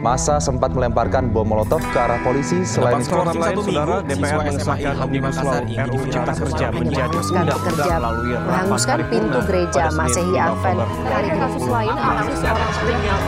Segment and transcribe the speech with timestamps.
[0.00, 4.94] Masa sempat melemparkan bom molotov ke arah polisi selain itu Dapat lain, saudara, DPR mengesahkan
[4.96, 10.78] Omnibus Law RUU Cipta Kerja menjadi Menghanguskan pekerja, menghanguskan pintu gereja Masehi Advent.
[11.04, 12.70] Hari ini kasus lain, kasus seorang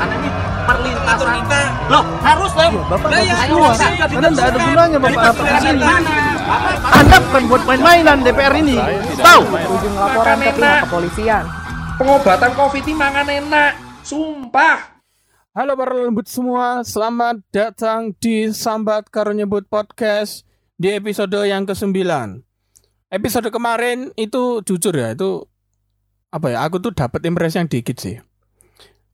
[0.00, 0.30] karena ini
[0.62, 1.61] perlintasan kita
[1.93, 3.75] loh harus dong Bapak Lah, ya, keluar.
[3.77, 3.79] harus.
[4.09, 5.82] Karena tidak ada gunanya Bapak Daripada datang ke sini.
[5.84, 6.16] tanah.
[6.96, 8.77] Anda bukan buat main-mainan DPR ini.
[9.20, 9.43] Tahu?
[9.45, 11.45] ujung laporan ke pihak kepolisian.
[12.00, 14.91] pengobatan covid ini mangan enak sumpah
[15.52, 20.48] Halo para lembut semua, selamat datang di Sambat Karo Nyebut Podcast
[20.80, 21.93] di episode yang ke-9
[23.12, 25.45] Episode kemarin itu jujur ya, itu
[26.33, 28.16] apa ya, aku tuh dapat impresi yang dikit sih.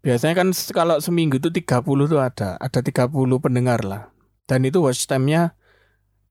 [0.06, 3.10] Biasanya kan kalau seminggu itu 30 tuh ada, ada 30
[3.42, 4.14] pendengar lah.
[4.46, 5.58] Dan itu watch time-nya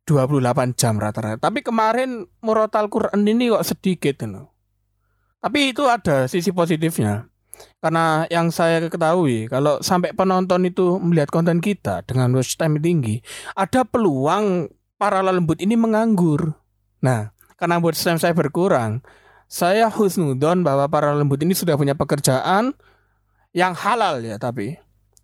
[0.07, 0.39] 28
[0.79, 1.51] jam rata-rata.
[1.51, 4.47] Tapi kemarin Murotal Quran ini kok sedikit you
[5.43, 7.27] Tapi itu ada sisi positifnya
[7.77, 13.21] karena yang saya ketahui kalau sampai penonton itu melihat konten kita dengan watch time tinggi
[13.53, 16.57] ada peluang para lembut ini menganggur.
[17.05, 19.05] Nah karena watch time saya berkurang
[19.47, 22.75] saya husnudon bahwa para lembut ini sudah punya pekerjaan
[23.55, 24.75] yang halal ya tapi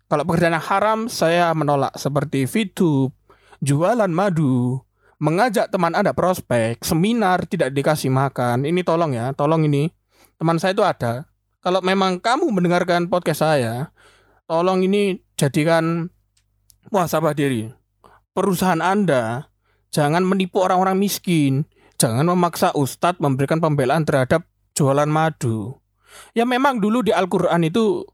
[0.08, 3.12] kalau pekerjaan yang haram saya menolak seperti VTube
[3.60, 4.80] jualan madu
[5.18, 8.62] mengajak teman anda prospek seminar tidak dikasih makan.
[8.62, 9.90] Ini tolong ya tolong ini
[10.38, 11.26] teman saya itu ada
[11.64, 13.88] kalau memang kamu mendengarkan podcast saya,
[14.44, 16.12] tolong ini jadikan
[16.92, 17.72] muhasabah diri.
[18.36, 19.48] Perusahaan Anda
[19.88, 21.64] jangan menipu orang-orang miskin,
[21.96, 24.44] jangan memaksa ustadz memberikan pembelaan terhadap
[24.76, 25.80] jualan madu.
[26.36, 28.04] Ya memang dulu di Al-Qur'an itu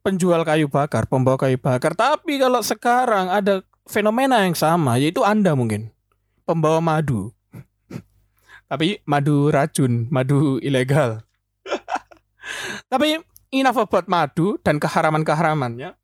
[0.00, 5.52] penjual kayu bakar, pembawa kayu bakar, tapi kalau sekarang ada fenomena yang sama yaitu Anda
[5.52, 5.92] mungkin
[6.48, 7.28] pembawa madu.
[8.72, 11.25] tapi madu racun, madu ilegal.
[12.90, 13.20] Tapi
[13.54, 15.94] enough about madu dan keharaman-keharamannya.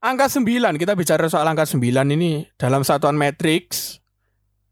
[0.00, 1.84] Angka 9, kita bicara soal angka 9
[2.16, 4.00] ini dalam satuan matriks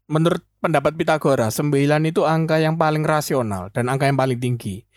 [0.09, 1.69] menurut pendapat Pitagoras, 9
[2.09, 4.89] itu angka yang paling rasional dan angka yang paling tinggi.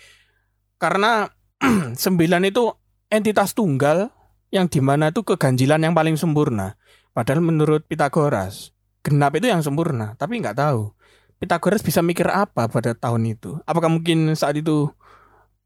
[0.81, 1.29] Karena
[1.95, 2.01] 9
[2.49, 2.65] itu
[3.13, 4.09] entitas tunggal
[4.49, 6.81] yang di mana itu keganjilan yang paling sempurna.
[7.13, 8.73] Padahal menurut Pitagoras,
[9.05, 10.97] genap itu yang sempurna, tapi nggak tahu.
[11.37, 13.61] Pitagoras bisa mikir apa pada tahun itu?
[13.69, 14.89] Apakah mungkin saat itu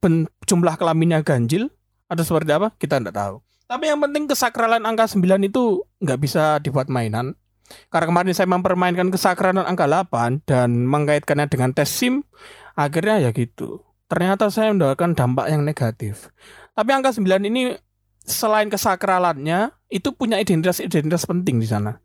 [0.01, 1.73] ben- jumlah kelaminnya ganjil
[2.07, 3.37] atau seperti apa kita tidak tahu.
[3.67, 7.35] Tapi yang penting kesakralan angka 9 itu nggak bisa dibuat mainan.
[7.91, 12.23] Karena kemarin saya mempermainkan kesakralan angka 8 dan mengkaitkannya dengan tes SIM
[12.79, 13.83] akhirnya ya gitu.
[14.07, 16.31] Ternyata saya mendapatkan dampak yang negatif.
[16.79, 17.75] Tapi angka 9 ini
[18.23, 21.99] selain kesakralannya itu punya identitas-identitas penting di sana.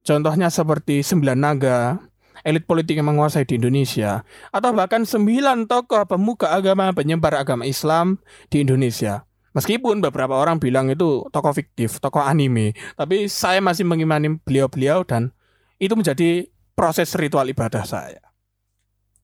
[0.00, 2.00] Contohnya seperti 9 naga
[2.42, 8.18] elit politik yang menguasai di Indonesia atau bahkan sembilan tokoh pemuka agama penyebar agama Islam
[8.50, 9.26] di Indonesia.
[9.52, 15.28] Meskipun beberapa orang bilang itu tokoh fiktif, tokoh anime, tapi saya masih mengimani beliau-beliau dan
[15.76, 18.32] itu menjadi proses ritual ibadah saya.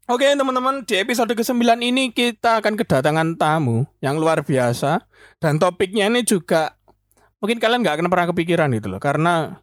[0.09, 5.05] Oke teman-teman, di episode ke-9 ini kita akan kedatangan tamu yang luar biasa
[5.37, 6.77] dan topiknya ini juga
[7.45, 9.63] mungkin kalian nggak akan pernah kepikiran gitu loh karena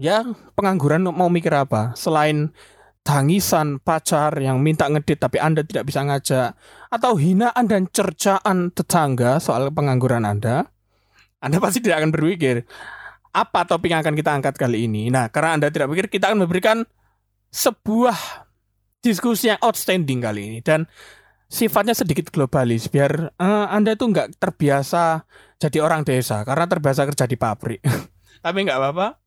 [0.00, 2.54] ya pengangguran mau mikir apa selain
[3.02, 6.54] tangisan pacar yang minta ngedit tapi Anda tidak bisa ngajak
[6.88, 10.70] atau hinaan dan cercaan tetangga soal pengangguran Anda,
[11.42, 12.62] Anda pasti tidak akan berpikir
[13.32, 15.08] apa topik yang akan kita angkat kali ini.
[15.08, 16.84] Nah, karena Anda tidak pikir, kita akan memberikan
[17.48, 18.16] sebuah
[19.00, 20.86] diskusi yang outstanding kali ini dan
[21.50, 25.26] sifatnya sedikit globalis biar eh, Anda tuh nggak terbiasa
[25.58, 27.80] jadi orang desa karena terbiasa kerja di pabrik.
[28.44, 29.21] tapi nggak apa-apa.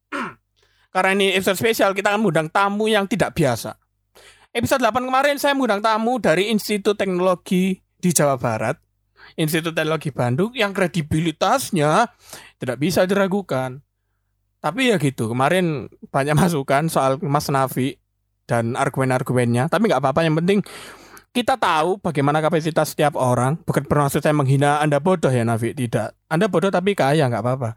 [0.95, 3.75] Karena ini episode spesial, kita akan mengundang tamu yang tidak biasa.
[4.56, 8.79] Episode 8 kemarin saya mengundang tamu dari Institut Teknologi di Jawa Barat.
[9.35, 12.07] Institut Teknologi Bandung yang kredibilitasnya
[12.56, 13.83] tidak bisa diragukan.
[14.63, 18.00] Tapi ya gitu, kemarin banyak masukan soal Mas Nafi
[18.47, 19.67] dan argumen-argumennya.
[19.67, 20.63] Tapi nggak apa-apa, yang penting
[21.35, 23.59] kita tahu bagaimana kapasitas setiap orang.
[23.67, 26.15] Bukan bermaksud saya menghina Anda bodoh ya Nafi, tidak.
[26.31, 27.75] Anda bodoh tapi kaya, nggak apa-apa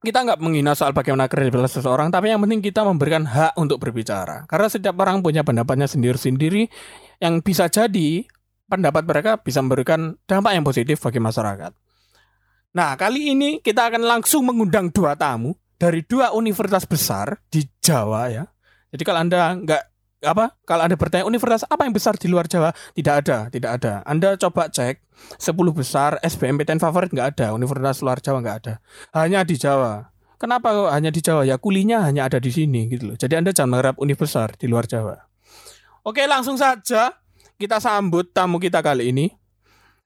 [0.00, 4.48] kita nggak menghina soal bagaimana kredibilitas seseorang, tapi yang penting kita memberikan hak untuk berbicara.
[4.48, 6.72] Karena setiap orang punya pendapatnya sendiri-sendiri
[7.20, 8.24] yang bisa jadi
[8.64, 11.72] pendapat mereka bisa memberikan dampak yang positif bagi masyarakat.
[12.70, 18.30] Nah, kali ini kita akan langsung mengundang dua tamu dari dua universitas besar di Jawa
[18.30, 18.44] ya.
[18.94, 19.82] Jadi kalau Anda nggak
[20.20, 20.52] apa?
[20.68, 22.76] Kalau Anda bertanya universitas apa yang besar di luar Jawa?
[22.92, 24.04] Tidak ada tidak ada.
[24.04, 25.00] Anda coba cek
[25.40, 28.74] 10 besar SBMPTN favorit nggak ada universitas luar Jawa nggak ada.
[29.16, 30.12] Hanya di Jawa.
[30.40, 31.44] Kenapa kok hanya di Jawa?
[31.44, 33.16] Ya kulinya hanya ada di sini gitu loh.
[33.16, 35.16] Jadi Anda jangan mengharap uni besar di luar Jawa.
[36.04, 37.12] Oke langsung saja
[37.60, 39.32] kita sambut tamu kita kali ini.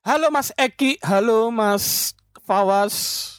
[0.03, 0.99] Halo Mas Eki.
[1.03, 3.31] Halo Mas Fawas.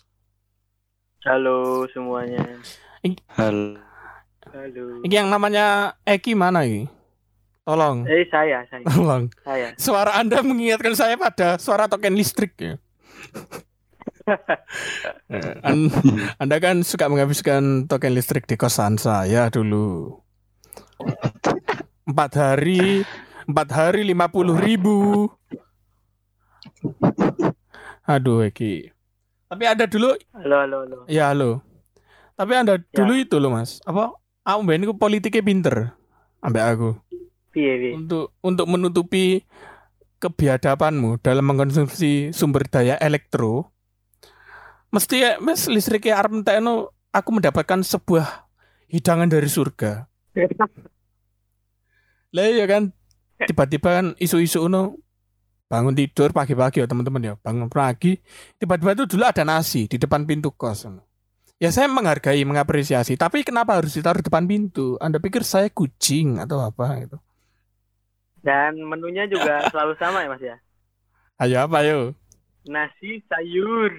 [1.23, 2.41] Halo semuanya.
[3.35, 3.84] Halo.
[4.55, 5.03] Halo.
[5.03, 6.87] Ini yang namanya Eki mana ini?
[7.65, 9.27] Tolong, Eh saya, saya, tolong.
[9.41, 9.73] saya.
[9.75, 12.75] Suara Anda mengingatkan saya pada suara token listrik ya.
[15.27, 15.93] Eh, An-
[16.41, 20.17] anda kan suka menghabiskan token listrik di kosan saya dulu.
[22.03, 23.05] Empat hari,
[23.45, 25.29] empat hari lima puluh ribu.
[28.01, 28.89] Aduh, Eki.
[29.45, 30.97] Tapi ada dulu, Halo, halo, halo.
[31.05, 31.61] ya halo.
[32.33, 34.09] Tapi anda dulu itu loh mas, apa?
[34.45, 35.75] Aku mbak ini politiknya pinter,
[36.45, 36.89] ambek aku.
[37.49, 39.41] Piye, untuk untuk menutupi
[40.21, 43.75] kebiadabanmu dalam mengkonsumsi sumber daya elektro
[44.93, 48.47] mesti ya mas listriknya arep entekno aku mendapatkan sebuah
[48.87, 50.07] hidangan dari surga.
[52.35, 52.95] Lah ya kan
[53.43, 54.99] tiba-tiba kan isu-isu uno
[55.67, 58.21] bangun tidur pagi-pagi ya teman-teman ya bangun pagi
[58.61, 60.85] tiba-tiba itu dulu ada nasi di depan pintu kos
[61.63, 66.39] ya saya menghargai mengapresiasi tapi kenapa harus ditaruh di depan pintu anda pikir saya kucing
[66.43, 67.17] atau apa gitu
[68.45, 70.55] Dan menunya juga selalu sama ya Mas ya.
[71.43, 71.99] ayo apa yo
[72.65, 73.93] Nasi sayur.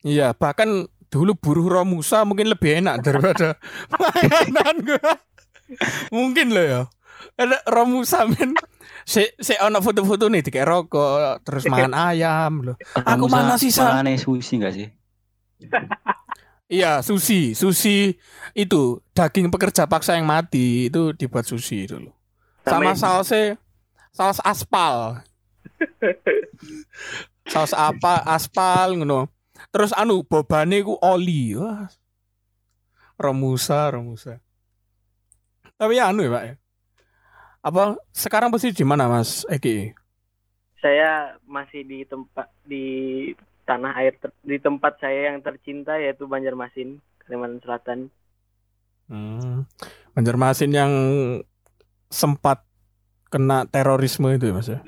[0.00, 3.58] Iya, bahkan dulu buruh Romusa mungkin lebih enak daripada
[3.92, 5.12] makanan gua.
[6.14, 6.82] mungkin loh ya.
[7.36, 8.56] Ada Romusa men.
[9.04, 12.76] Si si ono foto-foto nih dikek rokok, terus makan ayam loh.
[13.04, 13.70] Aku mana sih,
[14.16, 14.88] sushi enggak sih?
[16.70, 18.14] Iya, sushi, sushi
[18.54, 22.14] itu daging pekerja paksa yang mati itu dibuat sushi dulu.
[22.62, 23.58] Sama Sama sausnya
[24.14, 25.18] saus aspal.
[27.52, 29.26] saus apa aspal ngono.
[29.74, 31.58] Terus anu bobane ku oli.
[31.58, 31.90] Wah.
[33.18, 34.38] Romusa, Romusa.
[35.74, 36.44] Tapi ya anu ya, Pak.
[36.46, 36.54] ya.
[37.60, 39.92] Apa sekarang posisi di mana, Mas Eki?
[40.80, 42.86] Saya masih di tempat di
[43.70, 47.98] tanah air ter- di tempat saya yang tercinta yaitu Banjarmasin, Kalimantan Selatan.
[49.06, 49.70] Hmm.
[50.10, 50.92] Banjarmasin yang
[52.10, 52.66] sempat
[53.30, 54.78] kena terorisme itu ya, Mas ya.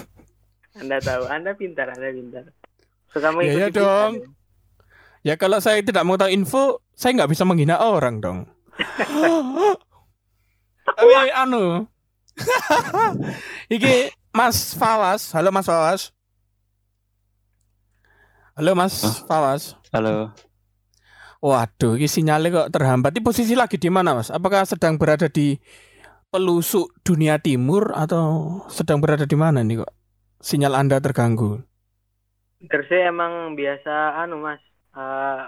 [0.80, 2.44] anda tahu, Anda pintar, Anda pintar.
[3.12, 4.12] Suka Ya, ya mengikuti dong.
[4.18, 4.32] berita.
[5.20, 8.38] Ya kalau saya tidak mau tahu info, saya nggak bisa menghina orang dong.
[10.84, 11.88] Tapi anu,
[13.74, 16.12] iki Mas Fawas, halo Mas Fawas.
[18.56, 19.76] Halo Mas Fawas.
[19.92, 20.34] Halo.
[21.44, 23.12] Waduh, ini sinyalnya kok terhambat.
[23.12, 24.32] Ini posisi lagi di mana Mas?
[24.32, 25.60] Apakah sedang berada di
[26.32, 29.92] pelusuk dunia timur atau sedang berada di mana nih kok?
[30.40, 31.60] Sinyal Anda terganggu.
[32.70, 33.90] Terus saya emang biasa
[34.22, 34.62] anu Mas,
[34.98, 35.42] eh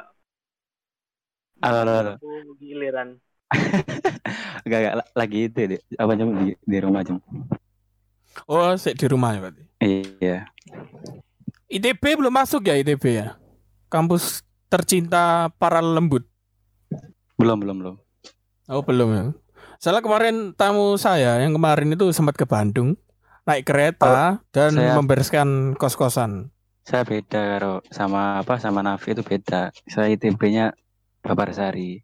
[1.62, 2.20] Halo, halo, halo.
[2.61, 3.20] giliran.
[4.67, 7.17] Enggak, enggak la- lagi itu ya, di- apa jam di, di rumah jam.
[8.50, 9.64] Oh, sik di rumah ya berarti.
[9.81, 10.47] Iya.
[11.67, 13.29] ITB belum masuk ya ITB ya?
[13.91, 16.27] Kampus tercinta para lembut.
[17.37, 17.97] Belum, belum, belum.
[18.67, 19.25] Oh belum ya.
[19.79, 22.97] Soalnya kemarin tamu saya yang kemarin itu sempat ke Bandung
[23.47, 26.51] naik kereta dan saya- membereskan kos-kosan.
[26.87, 29.75] Saya beda karo sama apa sama Nafi itu beda.
[29.91, 30.71] Saya ITB-nya
[31.19, 31.99] Babarsari.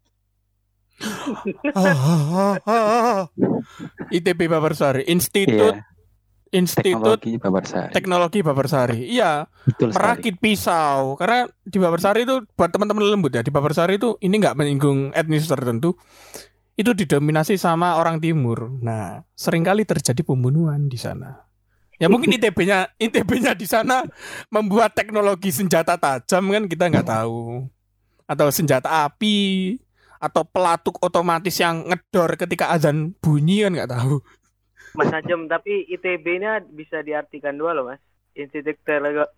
[4.11, 5.81] ITB Babarsari, Institut Iya,
[6.53, 7.91] Institut teknologi Babarsari.
[7.91, 8.99] Teknologi Babarsari.
[9.09, 9.97] Iya, Betul sekali.
[9.97, 11.17] merakit pisau.
[11.17, 13.41] Karena di Babarsari itu buat teman-teman lembut ya.
[13.41, 15.97] Di Babarsari itu ini nggak menyinggung etnis tertentu.
[16.77, 18.69] Itu didominasi sama orang timur.
[18.81, 21.41] Nah, sering kali terjadi pembunuhan di sana.
[21.97, 24.05] Ya mungkin ITB-nya ITB-nya di sana
[24.53, 27.65] membuat teknologi senjata tajam kan kita nggak tahu.
[28.29, 29.77] Atau senjata api
[30.23, 34.21] atau pelatuk otomatis yang ngedor ketika azan bunyi kan nggak tahu.
[34.93, 38.01] Mas Najam, tapi ITB-nya bisa diartikan dua loh Mas.
[38.33, 38.81] Institut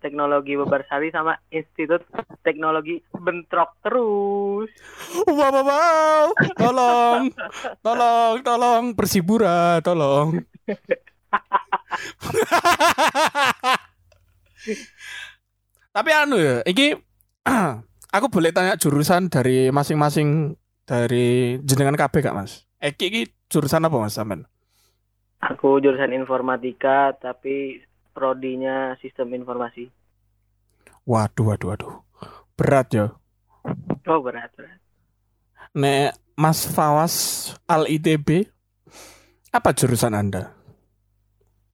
[0.00, 2.00] Teknologi Bebarsari sama Institut
[2.40, 4.72] Teknologi Bentrok Terus.
[5.28, 6.26] Wow, wow, wow.
[6.56, 7.22] Tolong,
[7.84, 10.40] tolong, tolong, Persibura, tolong.
[15.92, 16.96] Tapi anu ya, iki
[18.16, 20.56] aku boleh tanya jurusan dari masing-masing
[20.88, 22.64] dari jenengan KB gak Mas?
[22.80, 23.22] Eki iki
[23.52, 24.48] jurusan apa Mas sampean?
[25.46, 27.78] Aku jurusan informatika tapi
[28.10, 29.86] prodinya sistem informasi.
[31.06, 31.94] Waduh, waduh, waduh.
[32.58, 33.06] Berat ya.
[34.10, 34.78] Oh berat berat.
[35.76, 37.14] Nek Mas Fawas
[37.68, 38.48] Al ITB
[39.52, 40.50] apa jurusan Anda?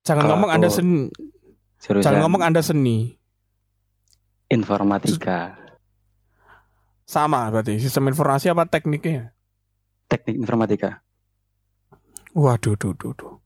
[0.03, 1.09] Jangan Kalau ngomong Anda seni.
[1.81, 3.15] Jurusan Jangan ngomong Anda seni.
[4.53, 5.57] informatika,
[7.09, 9.33] Sama berarti sistem informasi apa tekniknya?
[10.07, 11.01] teknik informatika.
[12.37, 13.42] Waduh, duh, duh, duh.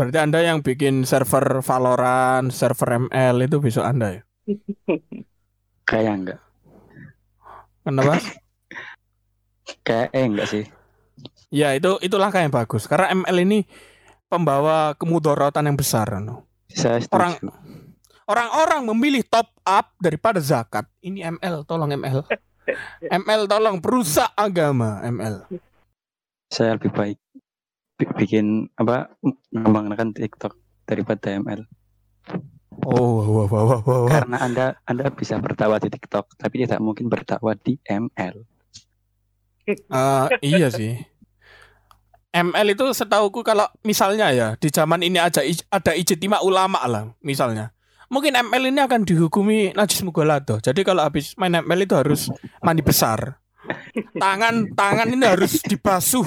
[0.00, 4.22] Berarti Anda yang bikin server Valorant, server ML itu besok Anda ya?
[5.92, 6.40] Kayak enggak.
[7.84, 8.16] Kenapa?
[9.86, 10.64] Kayak eh enggak sih.
[11.52, 13.68] Ya itu itu langkah yang bagus karena ML ini
[14.24, 16.16] pembawa kemudorotan yang besar.
[16.16, 16.48] no.
[16.72, 17.20] Saya setuju.
[17.20, 17.36] Orang
[18.24, 20.88] orang-orang memilih top up daripada zakat.
[21.04, 22.24] Ini ML, tolong ML.
[23.20, 25.44] ML tolong perusak agama ML.
[26.50, 27.14] saya lebih baik
[28.06, 29.12] bikin apa
[29.52, 30.54] mengembangkan TikTok
[30.86, 31.64] daripada ML.
[32.86, 34.08] Oh, wah, wah, wah, wah.
[34.08, 38.36] Karena Anda Anda bisa berdakwah di TikTok, tapi tidak mungkin berdakwah di ML.
[39.68, 40.96] Eh, iya sih.
[42.30, 47.74] ML itu setauku kalau misalnya ya di zaman ini aja ada ijtima ulama lah misalnya.
[48.10, 50.62] Mungkin ML ini akan dihukumi najis mughaladzah.
[50.62, 52.30] Jadi kalau habis main ML itu harus
[52.62, 53.38] mandi besar.
[54.18, 56.26] Tangan tangan ini harus dibasuh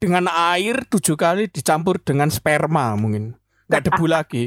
[0.00, 3.36] dengan air tujuh kali dicampur dengan sperma mungkin.
[3.68, 4.44] Nggak debu lagi.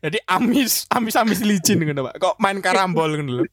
[0.00, 2.16] Jadi amis amis amis licin gitu Pak.
[2.16, 3.48] Kok main karambol gitu loh.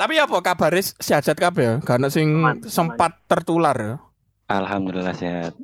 [0.00, 1.74] Tapi apa kabarnya sehat kabeh ya?
[1.84, 2.66] Karena sing aman.
[2.66, 3.94] sempat tertular ya.
[4.50, 5.54] Alhamdulillah sehat.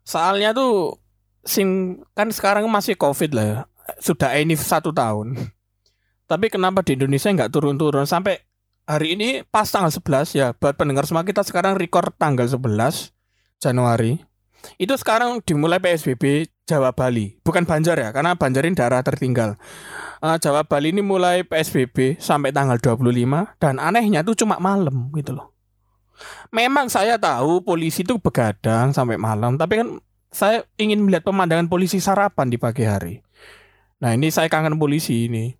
[0.00, 0.96] Soalnya tuh
[1.44, 3.58] sing kan sekarang masih covid lah ya.
[4.00, 5.36] Sudah ini satu tahun.
[6.24, 8.47] Tapi kenapa di Indonesia nggak turun-turun sampai
[8.88, 13.12] hari ini pas tanggal 11 ya buat pendengar semua kita sekarang record tanggal 11
[13.60, 14.24] Januari.
[14.80, 19.54] Itu sekarang dimulai PSBB Jawa Bali, bukan Banjar ya, karena Banjar ini daerah tertinggal.
[20.18, 25.38] Eh, Jawa Bali ini mulai PSBB sampai tanggal 25 dan anehnya tuh cuma malam gitu
[25.38, 25.54] loh.
[26.50, 29.88] Memang saya tahu polisi itu begadang sampai malam, tapi kan
[30.34, 33.14] saya ingin melihat pemandangan polisi sarapan di pagi hari.
[34.02, 35.57] Nah ini saya kangen polisi ini.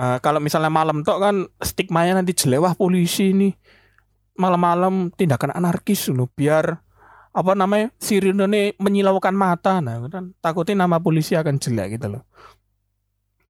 [0.00, 3.52] Eh, kalau misalnya malam tok kan stigmanya nanti jelewah polisi ini.
[4.40, 6.80] Malam-malam tindakan anarkis loh biar
[7.30, 9.84] apa namanya sirine menyilaukan mata.
[9.84, 12.24] Nah kan takutnya nama polisi akan jelek gitu loh.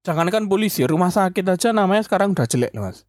[0.03, 3.07] Jangankan polisi rumah sakit aja namanya sekarang udah jelek loh mas.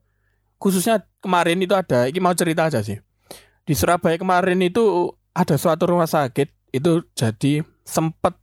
[0.62, 3.02] Khususnya kemarin itu ada ini mau cerita aja sih.
[3.66, 8.38] Di Surabaya kemarin itu ada suatu rumah sakit itu jadi sempet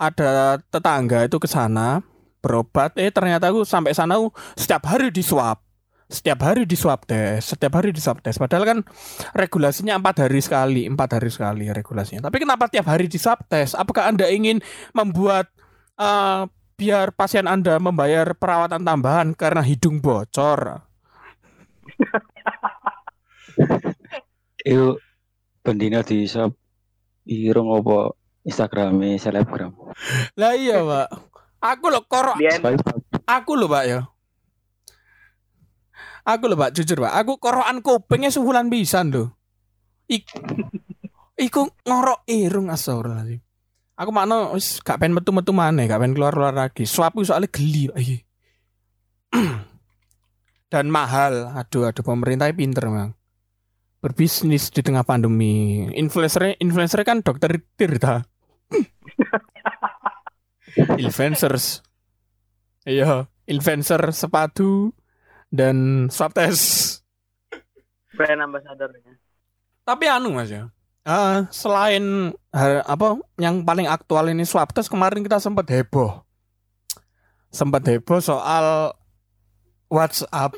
[0.00, 2.00] ada tetangga itu ke sana
[2.42, 2.98] berobat.
[2.98, 5.62] Eh ternyata aku sampai sana aku setiap hari di swab
[6.12, 8.36] setiap hari di swab tes setiap hari di swab tes.
[8.36, 8.78] Padahal kan
[9.32, 12.28] regulasinya empat hari sekali empat hari sekali regulasinya.
[12.28, 13.72] Tapi kenapa tiap hari di swab tes?
[13.72, 14.60] Apakah anda ingin
[14.92, 15.48] membuat
[15.96, 16.44] eh,
[16.76, 20.84] biar pasien anda membayar perawatan tambahan karena hidung bocor?
[24.68, 25.00] Itu
[25.64, 26.52] bendina di shop
[27.24, 29.72] irung apa Instagramnya selebgram.
[30.34, 31.31] lah iya pak
[31.62, 32.36] aku loh korok.
[33.24, 34.00] Aku loh pak ya.
[36.26, 37.14] Aku loh pak jujur pak.
[37.22, 39.38] Aku korokan kupingnya sebulan pisan loh
[40.10, 40.28] Ik
[41.38, 43.40] iku ngorok irung astagfirullahaladzim.
[43.96, 46.82] Aku makno wis gak pengen metu-metu maneh gak pengen keluar-keluar lagi.
[46.84, 48.18] Iku soalnya geli Pak, iki.
[50.72, 51.52] dan mahal.
[51.54, 53.14] Aduh aduh pemerintah pinter memang
[54.02, 55.86] berbisnis di tengah pandemi.
[55.94, 58.26] Influencer influencer kan dokter Tirta
[60.76, 61.80] influencers.
[62.82, 64.94] Iya influencer sepatu
[65.50, 67.00] dan swab test.
[68.12, 69.16] Brand ambassadornya.
[69.82, 70.70] tapi anu mas ya.
[71.02, 72.30] Eh, selain
[72.86, 76.22] apa yang paling aktual ini swab test kemarin kita sempat heboh.
[77.50, 78.94] Sempat heboh soal
[79.90, 80.54] WhatsApp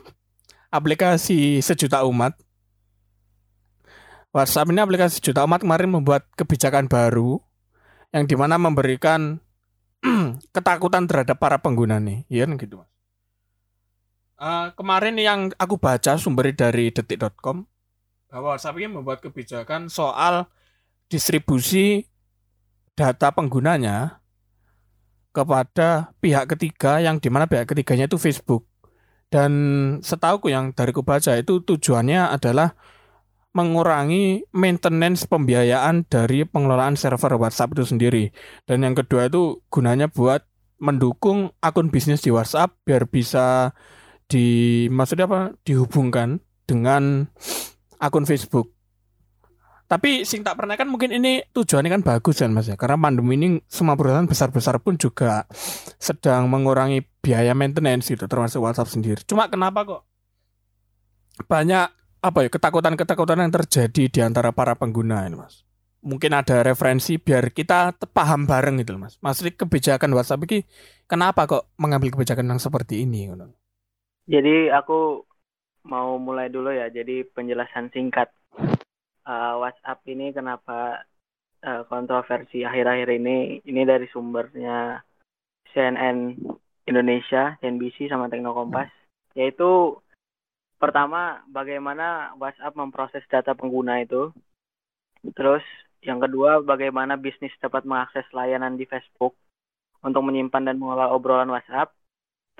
[0.68, 2.36] aplikasi sejuta umat.
[4.34, 7.40] WhatsApp ini aplikasi sejuta umat kemarin membuat kebijakan baru
[8.12, 9.40] yang di mana memberikan
[10.54, 12.94] ketakutan terhadap para pengguna nih, iya kan gitu mas.
[14.44, 17.64] Eh, kemarin yang aku baca sumber dari detik.com
[18.28, 20.50] bahwa WhatsApp ini membuat kebijakan soal
[21.06, 22.10] distribusi
[22.98, 24.18] data penggunanya
[25.30, 28.66] kepada pihak ketiga yang di mana pihak ketiganya itu Facebook
[29.30, 29.52] dan
[30.02, 32.74] setauku yang dari ku baca itu tujuannya adalah
[33.54, 38.24] mengurangi maintenance pembiayaan dari pengelolaan server WhatsApp itu sendiri
[38.66, 40.42] dan yang kedua itu gunanya buat
[40.82, 43.72] mendukung akun bisnis di WhatsApp biar bisa
[44.26, 47.28] di maksudnya apa dihubungkan dengan
[48.00, 48.72] akun Facebook.
[49.84, 52.74] Tapi sing tak pernah kan mungkin ini tujuannya kan bagus kan Mas ya.
[52.74, 55.44] Karena pandemi ini semua perusahaan besar-besar pun juga
[56.00, 59.20] sedang mengurangi biaya maintenance gitu termasuk WhatsApp sendiri.
[59.28, 60.02] Cuma kenapa kok
[61.46, 61.92] banyak
[62.24, 65.60] apa ya ketakutan-ketakutan yang terjadi di antara para pengguna ini Mas.
[66.00, 69.20] Mungkin ada referensi biar kita paham bareng gitu loh, Mas.
[69.20, 70.64] Maksudnya kebijakan WhatsApp ini
[71.04, 73.48] kenapa kok mengambil kebijakan yang seperti ini gitu.
[74.24, 75.24] Jadi aku
[75.84, 76.88] mau mulai dulu ya.
[76.88, 78.32] Jadi penjelasan singkat.
[79.24, 81.04] Eh, WhatsApp ini kenapa
[81.64, 83.64] eh, kontroversi akhir-akhir ini?
[83.64, 85.00] Ini dari sumbernya
[85.72, 86.36] CNN
[86.84, 88.92] Indonesia, CNBC sama Teknokompas,
[89.32, 89.96] yaitu
[90.84, 94.28] pertama bagaimana WhatsApp memproses data pengguna itu.
[95.32, 95.64] Terus
[96.04, 99.32] yang kedua bagaimana bisnis dapat mengakses layanan di Facebook
[100.04, 101.96] untuk menyimpan dan mengolah obrolan WhatsApp.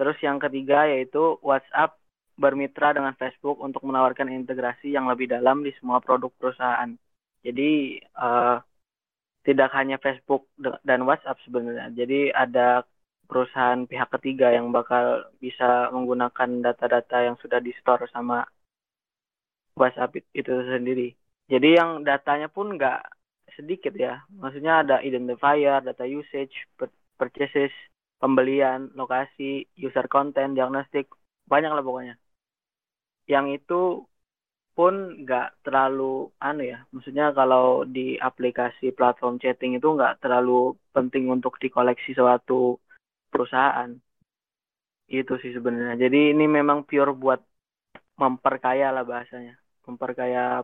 [0.00, 2.00] Terus yang ketiga yaitu WhatsApp
[2.35, 6.90] bermitra dengan Facebook untuk menawarkan integrasi yang lebih dalam di semua produk perusahaan.
[7.45, 8.59] Jadi uh,
[9.45, 10.49] tidak hanya Facebook
[10.83, 11.93] dan WhatsApp sebenarnya.
[11.93, 12.83] Jadi ada
[13.28, 15.04] perusahaan pihak ketiga yang bakal
[15.45, 18.45] bisa menggunakan data-data yang sudah di store sama
[19.81, 21.09] WhatsApp itu sendiri.
[21.52, 23.00] Jadi yang datanya pun nggak
[23.57, 24.23] sedikit ya.
[24.43, 26.54] Maksudnya ada identifier, data usage,
[27.19, 27.73] purchases,
[28.23, 31.07] pembelian, lokasi, user content, diagnostik,
[31.50, 32.14] banyak lah pokoknya.
[33.28, 33.81] Yang itu
[34.75, 41.31] pun nggak terlalu anu ya maksudnya kalau di aplikasi platform chatting itu nggak terlalu penting
[41.31, 42.83] untuk dikoleksi suatu
[43.35, 43.91] perusahaan.
[45.11, 46.07] Itu sih sebenarnya.
[46.07, 47.43] Jadi ini memang pure buat
[48.14, 49.59] memperkaya lah bahasanya.
[49.91, 50.62] Memperkaya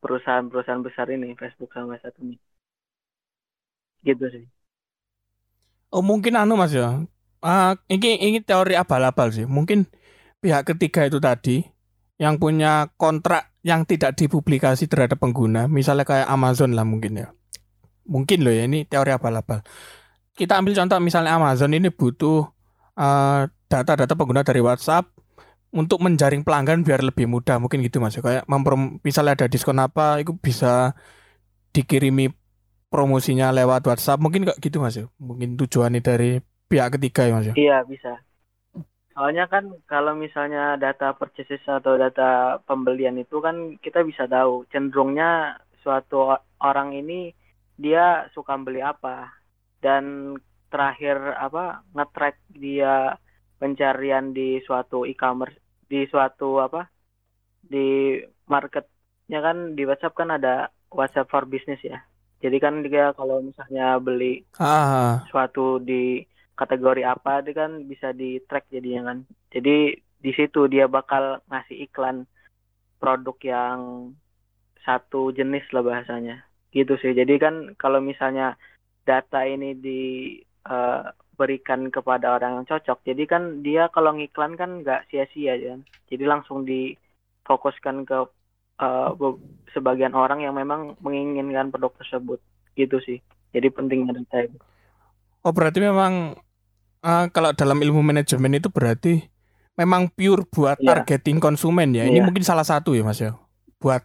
[0.00, 2.40] perusahaan-perusahaan besar ini Facebook sama satu ini.
[4.00, 4.44] Gitu sih.
[5.92, 7.04] Oh mungkin anu mas ya.
[7.38, 9.44] Uh, ini ini teori abal-abal sih.
[9.44, 9.84] Mungkin
[10.40, 11.62] pihak ketiga itu tadi
[12.18, 17.28] yang punya kontrak yang tidak dipublikasi terhadap pengguna, misalnya kayak Amazon lah mungkin ya.
[18.08, 19.62] Mungkin loh ya ini teori abal-abal.
[20.38, 22.46] Kita ambil contoh misalnya Amazon ini butuh
[22.94, 25.10] eh, data-data pengguna dari WhatsApp
[25.74, 27.58] untuk menjaring pelanggan biar lebih mudah.
[27.58, 28.16] Mungkin gitu mas.
[28.16, 30.94] Kayak memprom misalnya ada diskon apa itu bisa
[31.74, 32.30] dikirimi
[32.88, 34.22] promosinya lewat WhatsApp.
[34.22, 38.20] Mungkin kayak gitu mas mungkin tujuannya dari pihak ketiga ya mas iya bisa.
[39.18, 45.58] Soalnya kan kalau misalnya data purchases atau data pembelian itu kan kita bisa tahu cenderungnya
[45.82, 47.34] suatu orang ini
[47.74, 49.37] dia suka beli apa
[49.78, 50.34] dan
[50.68, 53.16] terakhir apa ngetrack dia
[53.56, 55.56] pencarian di suatu e-commerce
[55.88, 56.86] di suatu apa
[57.64, 62.04] di marketnya kan di WhatsApp kan ada WhatsApp for Business ya.
[62.38, 65.26] Jadi kan dia kalau misalnya beli ah.
[65.26, 66.22] suatu di
[66.58, 69.18] kategori apa dia kan bisa di track jadinya kan
[69.54, 72.26] jadi di situ dia bakal ngasih iklan
[72.98, 73.80] produk yang
[74.82, 76.42] satu jenis lah bahasanya
[76.74, 78.58] gitu sih jadi kan kalau misalnya
[79.08, 84.84] data ini diberikan eh, uh, kepada orang yang cocok jadi kan dia kalau ngiklan kan
[84.84, 85.80] nggak sia-sia kan
[86.12, 88.28] jadi langsung difokuskan ke
[88.84, 89.16] uh,
[89.72, 92.36] sebagian orang yang memang menginginkan produk tersebut
[92.76, 93.24] gitu sih
[93.56, 94.60] jadi penting data itu
[95.48, 96.36] oh berarti memang
[97.00, 99.24] uh, kalau dalam ilmu manajemen itu berarti
[99.78, 100.98] memang pure buat yeah.
[100.98, 102.10] targeting konsumen ya.
[102.10, 102.26] Ini yeah.
[102.26, 103.38] mungkin salah satu ya Mas ya.
[103.78, 104.02] Buat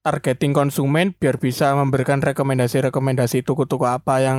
[0.00, 4.38] targeting konsumen biar bisa memberikan rekomendasi-rekomendasi toko-toko apa yang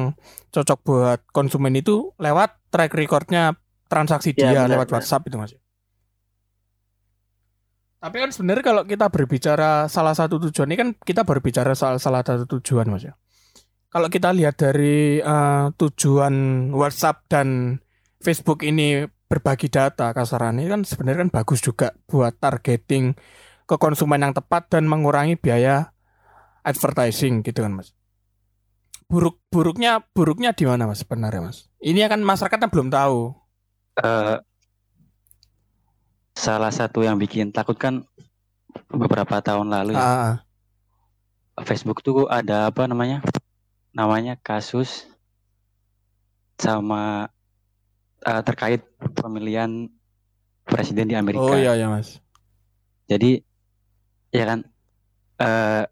[0.49, 4.95] cocok buat konsumen itu lewat track recordnya transaksi yeah, dia benar, lewat benar.
[5.05, 5.53] WhatsApp itu Mas.
[8.01, 12.25] Tapi kan sebenarnya kalau kita berbicara salah satu tujuan ini kan kita berbicara soal salah
[12.25, 13.13] satu tujuan Mas ya
[13.91, 16.33] kalau kita lihat dari uh, tujuan
[16.71, 17.77] WhatsApp dan
[18.23, 23.15] Facebook ini berbagi data kasarannya kan sebenarnya kan bagus juga buat targeting
[23.65, 25.91] ke konsumen yang tepat dan mengurangi biaya
[26.61, 27.95] advertising gitu kan mas.
[29.11, 31.67] Buruk buruknya buruknya di mana mas sebenarnya mas?
[31.83, 33.35] Ini akan masyarakatnya belum tahu.
[33.99, 34.39] Uh,
[36.37, 38.07] salah satu yang bikin takut kan
[38.87, 40.01] beberapa tahun lalu ya.
[40.01, 40.35] Uh.
[41.61, 43.21] Facebook tuh ada apa namanya?
[43.91, 45.07] namanya kasus
[46.55, 47.27] sama
[48.23, 48.87] uh, terkait
[49.19, 49.91] pemilihan
[50.63, 51.43] presiden di Amerika.
[51.43, 52.23] Oh iya ya mas.
[53.11, 53.43] Jadi
[54.31, 54.59] ya kan
[55.39, 55.83] uh,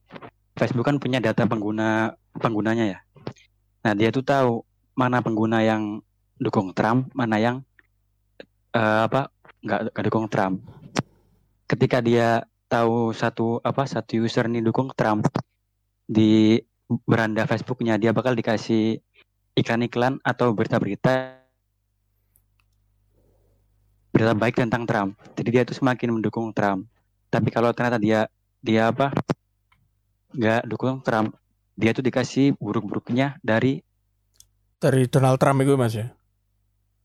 [0.56, 3.00] Facebook kan punya data pengguna penggunanya ya.
[3.84, 4.64] Nah dia tuh tahu
[4.96, 6.04] mana pengguna yang
[6.36, 7.64] dukung Trump, mana yang
[8.76, 9.32] uh, apa
[9.64, 10.64] nggak nggak dukung Trump.
[11.70, 15.28] Ketika dia tahu satu apa satu user nih dukung Trump
[16.10, 16.60] di
[17.06, 18.98] beranda Facebooknya dia bakal dikasih
[19.54, 21.38] iklan-iklan atau berita-berita
[24.10, 25.16] berita baik tentang Trump.
[25.38, 26.90] Jadi dia tuh semakin mendukung Trump.
[27.30, 28.26] Tapi kalau ternyata dia
[28.60, 29.14] dia apa
[30.34, 31.38] nggak dukung Trump,
[31.78, 33.82] dia tuh dikasih buruk-buruknya dari
[34.82, 36.10] dari Donald Trump itu mas ya.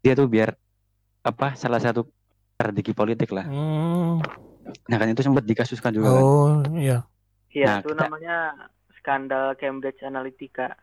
[0.00, 0.56] Dia tuh biar
[1.24, 2.08] apa salah satu
[2.56, 3.46] strategi politik lah.
[3.48, 4.20] Hmm.
[4.88, 6.08] Nah kan itu sempat dikasuskan juga.
[6.12, 6.20] Kan.
[6.20, 6.72] Oh kan?
[6.76, 6.98] iya.
[7.54, 8.36] Iya nah, itu kita, namanya
[8.98, 10.74] skandal Cambridge Analytica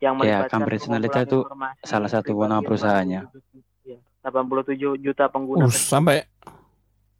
[0.00, 1.44] yang ya, Cambridge Analytica itu
[1.84, 3.28] salah satu nama perusahaannya.
[4.20, 5.64] 87 iya, juta pengguna.
[5.66, 6.28] Uh, sampai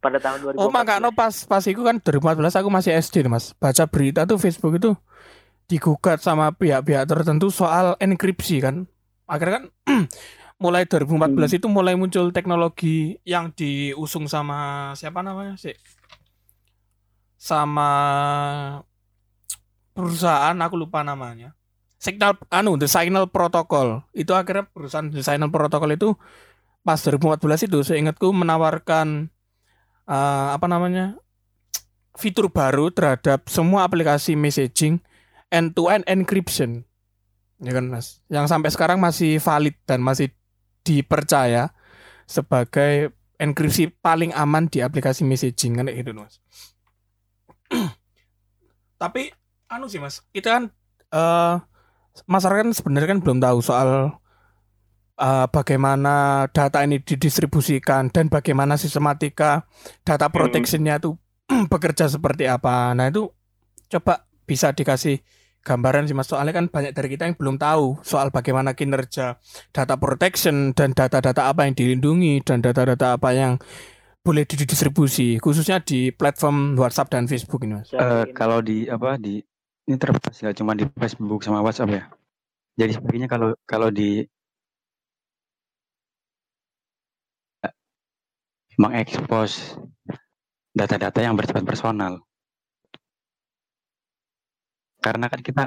[0.01, 0.65] pada tahun 2014.
[0.65, 3.53] Oh, makanya pas pas itu kan 2014 aku masih SD Mas.
[3.55, 4.97] Baca berita tuh Facebook itu
[5.69, 8.75] digugat sama pihak-pihak tertentu soal enkripsi kan.
[9.29, 9.63] Akhirnya kan
[10.63, 15.77] mulai 2014 itu mulai muncul teknologi yang diusung sama siapa namanya sih?
[17.37, 17.89] Sama
[19.93, 21.53] perusahaan aku lupa namanya.
[22.01, 24.01] Signal anu The Signal Protocol.
[24.17, 26.17] Itu akhirnya perusahaan The Signal Protocol itu
[26.81, 29.29] pas 2014 itu seingatku menawarkan
[30.11, 31.15] eh, apa namanya?
[32.11, 34.99] fitur baru terhadap semua aplikasi messaging
[35.49, 36.83] end to end encryption.
[37.63, 38.19] Ya kan, Mas?
[38.27, 40.29] Yang sampai sekarang masih valid dan masih
[40.83, 41.73] dipercaya
[42.29, 46.37] sebagai enkripsi paling aman di aplikasi messaging kan gitu mas.
[49.01, 49.33] Tapi
[49.65, 50.63] anu sih mas, kita kan
[51.11, 51.55] eh
[52.29, 54.20] masyarakat sebenarnya kan belum tahu soal
[55.17, 59.65] eh, bagaimana data ini didistribusikan dan bagaimana sistematika
[60.05, 61.17] data protectionnya itu
[61.71, 62.95] bekerja seperti apa.
[62.95, 63.31] Nah itu
[63.91, 65.19] coba bisa dikasih
[65.61, 69.37] gambaran sih mas soalnya kan banyak dari kita yang belum tahu soal bagaimana kinerja
[69.69, 73.61] data protection dan data-data apa yang dilindungi dan data-data apa yang
[74.25, 77.93] boleh didistribusi khususnya di platform WhatsApp dan Facebook ini mas.
[77.93, 79.41] Eh, kalau di apa di
[79.85, 82.03] ini terbatas nggak cuma di Facebook sama WhatsApp ya.
[82.77, 84.25] Jadi sebaiknya kalau kalau di
[88.79, 89.75] mengekspos
[90.71, 92.23] data-data yang bersifat personal.
[95.01, 95.63] Karena kan kita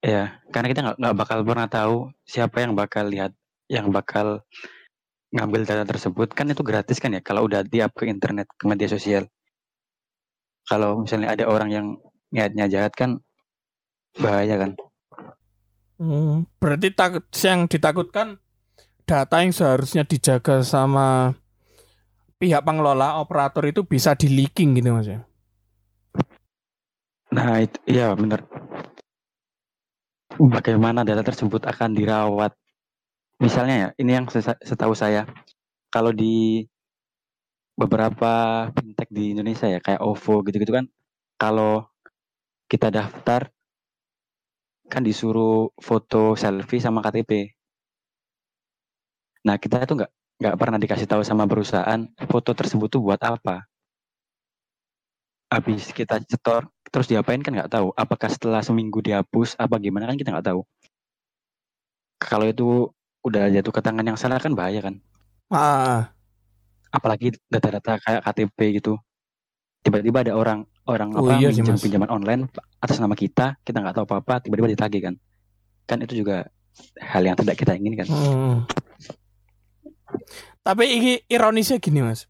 [0.00, 3.36] ya, karena kita nggak bakal pernah tahu siapa yang bakal lihat,
[3.68, 4.42] yang bakal
[5.30, 8.90] ngambil data tersebut kan itu gratis kan ya kalau udah di-up ke internet ke media
[8.90, 9.30] sosial.
[10.66, 11.86] Kalau misalnya ada orang yang
[12.34, 13.22] niatnya jahat kan
[14.18, 14.74] bahaya kan.
[16.00, 18.40] Hmm, berarti takut yang ditakutkan
[19.04, 21.34] data yang seharusnya dijaga sama
[22.40, 25.20] pihak pengelola operator itu bisa di leaking gitu mas ya.
[27.30, 28.42] Nah, itu iya benar.
[30.40, 32.56] Bagaimana data tersebut akan dirawat?
[33.44, 34.26] Misalnya ya, ini yang
[34.64, 35.28] setahu saya,
[35.92, 36.64] kalau di
[37.76, 40.88] beberapa fintech di Indonesia ya, kayak OVO gitu-gitu kan,
[41.36, 41.84] kalau
[42.66, 43.52] kita daftar
[44.90, 47.52] kan disuruh foto selfie sama KTP.
[49.46, 53.68] Nah, kita itu nggak nggak pernah dikasih tahu sama perusahaan foto tersebut tuh buat apa.
[55.52, 57.92] Habis kita cetor, terus diapain kan nggak tahu.
[57.92, 60.64] Apakah setelah seminggu dihapus, apa gimana kan kita nggak tahu.
[62.16, 62.88] Kalau itu
[63.20, 64.96] udah jatuh ke tangan yang salah kan bahaya kan.
[65.52, 66.08] Ah,
[66.88, 68.96] Apalagi data-data kayak KTP gitu.
[69.84, 71.84] Tiba-tiba ada orang orang Oh apa iya minjem Mas.
[71.84, 72.42] pinjaman online
[72.80, 75.14] atas nama kita, kita nggak tahu apa-apa, tiba-tiba ditagih kan.
[75.84, 76.48] Kan itu juga
[76.96, 78.08] hal yang tidak kita inginkan.
[78.08, 78.64] Hmm.
[80.60, 82.28] Tapi ini ironisnya gini mas.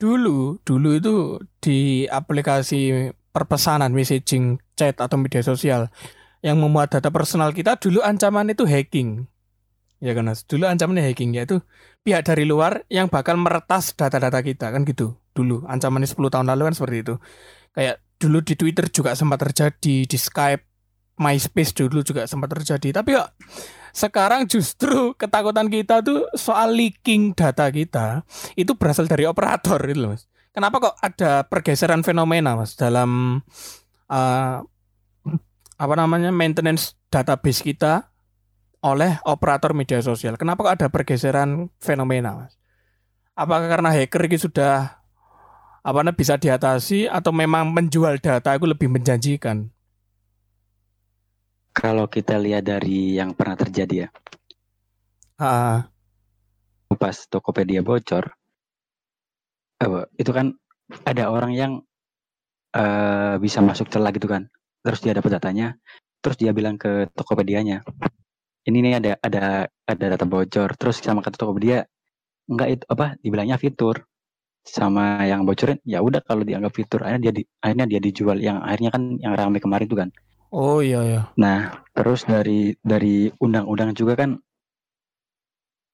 [0.00, 1.14] Dulu, dulu itu
[1.60, 5.92] di aplikasi perpesanan, messaging, chat atau media sosial
[6.40, 9.28] yang memuat data personal kita dulu ancaman itu hacking.
[10.00, 10.48] Ya kan mas.
[10.48, 11.60] Dulu ancamannya hacking yaitu
[12.00, 15.20] pihak dari luar yang bakal meretas data-data kita kan gitu.
[15.36, 17.14] Dulu ancamannya 10 tahun lalu kan seperti itu.
[17.76, 20.64] Kayak dulu di Twitter juga sempat terjadi, di Skype,
[21.20, 23.04] MySpace dulu juga sempat terjadi.
[23.04, 23.28] Tapi kok
[23.90, 28.22] sekarang justru ketakutan kita tuh soal leaking data kita
[28.54, 30.30] itu berasal dari operator loh mas.
[30.50, 33.40] Kenapa kok ada pergeseran fenomena mas dalam
[34.10, 34.56] eh,
[35.80, 38.10] apa namanya maintenance database kita
[38.82, 40.34] oleh operator media sosial?
[40.34, 42.58] Kenapa kok ada pergeseran fenomena mas?
[43.38, 45.00] Apakah karena hacker ini sudah
[45.80, 49.72] apa bisa diatasi atau memang menjual data itu lebih menjanjikan?
[51.70, 54.08] Kalau kita lihat dari yang pernah terjadi ya,
[55.40, 55.88] Ah,
[57.00, 58.28] pas Tokopedia bocor,
[59.80, 60.52] eh, itu kan
[61.08, 61.72] ada orang yang
[62.76, 64.46] eh, bisa masuk celah gitu kan,
[64.84, 65.80] terus dia dapat datanya,
[66.22, 67.80] terus dia bilang ke Tokopedia-nya,
[68.68, 69.44] ini nih ada ada
[69.88, 71.88] ada data bocor, terus sama kata Tokopedia,
[72.52, 73.96] enggak itu apa, dibilangnya fitur,
[74.64, 78.60] sama yang bocorin, ya udah kalau dianggap fitur, akhirnya dia di, akhirnya dia dijual, yang
[78.60, 80.10] akhirnya kan yang ramai kemarin itu kan.
[80.50, 81.22] Oh iya ya.
[81.38, 84.38] Nah, terus dari dari undang-undang juga kan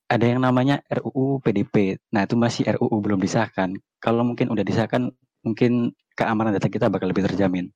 [0.06, 1.98] ada yang namanya RUU PDP.
[2.14, 3.74] Nah, itu masih RUU belum disahkan.
[3.98, 5.10] Kalau mungkin udah disahkan,
[5.42, 7.74] mungkin keamanan data kita bakal lebih terjamin.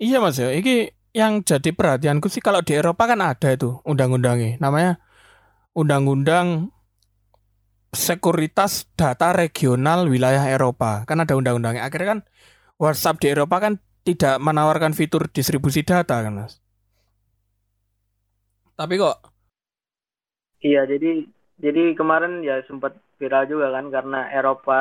[0.00, 4.58] Iya mas ya, ini yang jadi perhatianku sih kalau di Eropa kan ada itu undang-undangnya,
[4.58, 4.98] namanya
[5.72, 6.68] Undang-Undang
[7.92, 11.04] Sekuritas Data Regional Wilayah Eropa.
[11.04, 11.84] Kan ada undang-undangnya.
[11.84, 12.20] Akhirnya kan
[12.80, 16.54] WhatsApp di Eropa kan tidak menawarkan fitur distribusi data kan mas.
[18.76, 19.16] Tapi kok,
[20.66, 21.08] Iya, jadi
[21.64, 24.74] jadi kemarin ya sempat viral juga kan karena Eropa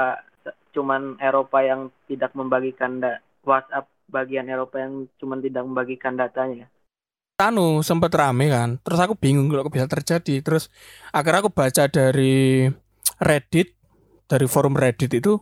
[0.75, 6.65] cuman Eropa yang tidak membagikan da- WhatsApp bagian Eropa yang cuman tidak membagikan datanya.
[7.41, 8.69] anu sempet rame kan.
[8.85, 10.35] Terus aku bingung kalau bisa terjadi.
[10.45, 10.63] Terus
[11.15, 12.69] akhirnya aku baca dari
[13.27, 13.67] Reddit,
[14.29, 15.33] dari forum Reddit itu,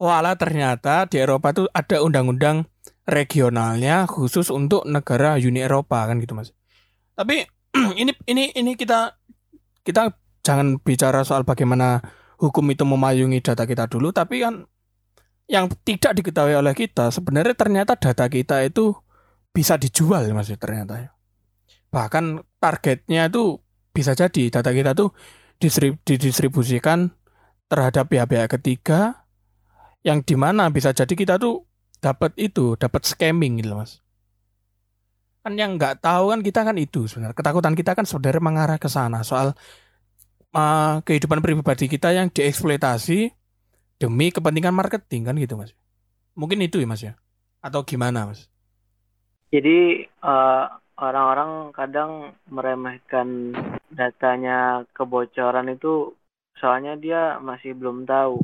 [0.00, 2.66] wala ternyata di Eropa tuh ada undang-undang
[3.06, 6.50] regionalnya khusus untuk negara Uni Eropa kan gitu mas.
[7.14, 7.46] Tapi
[8.02, 9.14] ini ini ini kita
[9.86, 10.10] kita
[10.42, 12.02] jangan bicara soal bagaimana
[12.42, 14.66] hukum itu memayungi data kita dulu, tapi kan
[15.46, 18.98] yang tidak diketahui oleh kita sebenarnya ternyata data kita itu
[19.54, 21.10] bisa dijual mas ternyata ya.
[21.94, 23.62] bahkan targetnya itu
[23.94, 25.14] bisa jadi data kita tuh
[25.62, 27.14] distrib- didistribusikan
[27.70, 29.24] terhadap pihak-pihak ketiga
[30.02, 31.64] yang di mana bisa jadi kita tuh
[32.00, 34.00] dapat itu dapat scamming gitu mas.
[35.46, 37.36] Kan yang nggak tahu kan kita kan itu sebenarnya.
[37.38, 39.22] Ketakutan kita kan sebenarnya mengarah ke sana.
[39.22, 39.54] Soal
[40.56, 43.30] uh, kehidupan pribadi kita yang dieksploitasi
[44.02, 45.72] demi kepentingan marketing kan gitu mas.
[46.36, 47.14] Mungkin itu ya mas ya?
[47.64, 48.50] Atau gimana mas?
[49.48, 50.64] Jadi eh,
[51.00, 53.56] orang-orang kadang meremehkan
[53.92, 56.12] datanya kebocoran itu
[56.60, 58.40] soalnya dia masih belum tahu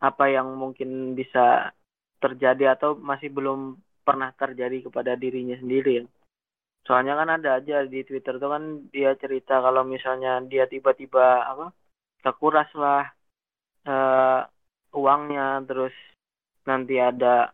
[0.00, 1.72] apa yang mungkin bisa
[2.22, 3.76] terjadi atau masih belum
[4.06, 6.04] pernah terjadi kepada dirinya sendiri ya.
[6.86, 11.74] Soalnya kan ada aja di Twitter tuh kan dia cerita kalau misalnya dia tiba-tiba apa
[12.22, 13.02] kekuras lah
[13.86, 14.40] eh,
[14.94, 15.94] uangnya terus
[16.68, 17.50] nanti ada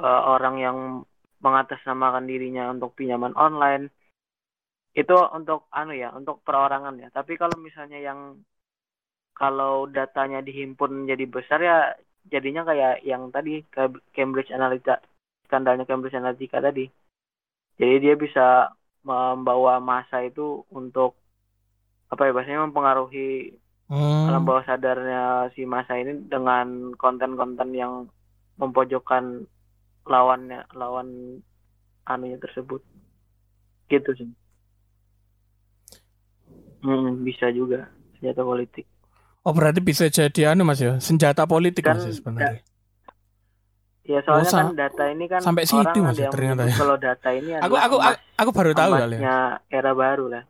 [0.00, 0.78] eh, orang yang
[1.40, 3.88] mengatasnamakan dirinya untuk pinjaman online
[4.96, 8.40] itu untuk anu ya untuk perorangan ya tapi kalau misalnya yang
[9.36, 11.76] kalau datanya dihimpun jadi besar ya
[12.32, 13.50] jadinya kayak yang tadi
[14.16, 14.94] Cambridge Analytica
[15.46, 16.84] skandalnya Cambridge Analytica tadi.
[17.80, 18.40] Jadi dia bisa
[19.08, 21.10] membawa masa itu untuk
[22.12, 23.54] apa ya bahasanya mempengaruhi
[24.28, 24.48] alam Hmm.
[24.48, 27.92] bawah sadarnya si masa ini dengan konten-konten yang
[28.60, 29.24] memojokkan
[30.12, 31.08] lawannya lawan
[32.12, 32.82] anunya tersebut.
[33.90, 34.28] Gitu sih.
[36.84, 37.78] Hmm, bisa juga
[38.16, 38.84] senjata politik
[39.46, 40.92] oh berarti bisa jadi anu mas ya?
[41.06, 42.60] Senjata politik Kan, mas ya sebenarnya.
[44.10, 46.76] ya soalnya Oh, sa- kan data ini kan sampai orang situ, Mas, yang ternyata ya.
[46.76, 49.28] kalau data ini aku aku emas, aku baru tahu kali ya
[49.76, 50.42] era baru lah.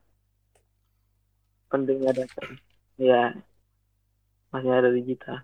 [1.70, 2.42] Pentingnya data.
[3.08, 3.16] Ya
[4.52, 5.36] masih ada digital.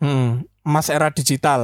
[0.00, 0.44] Hmm.
[0.66, 1.62] emas era digital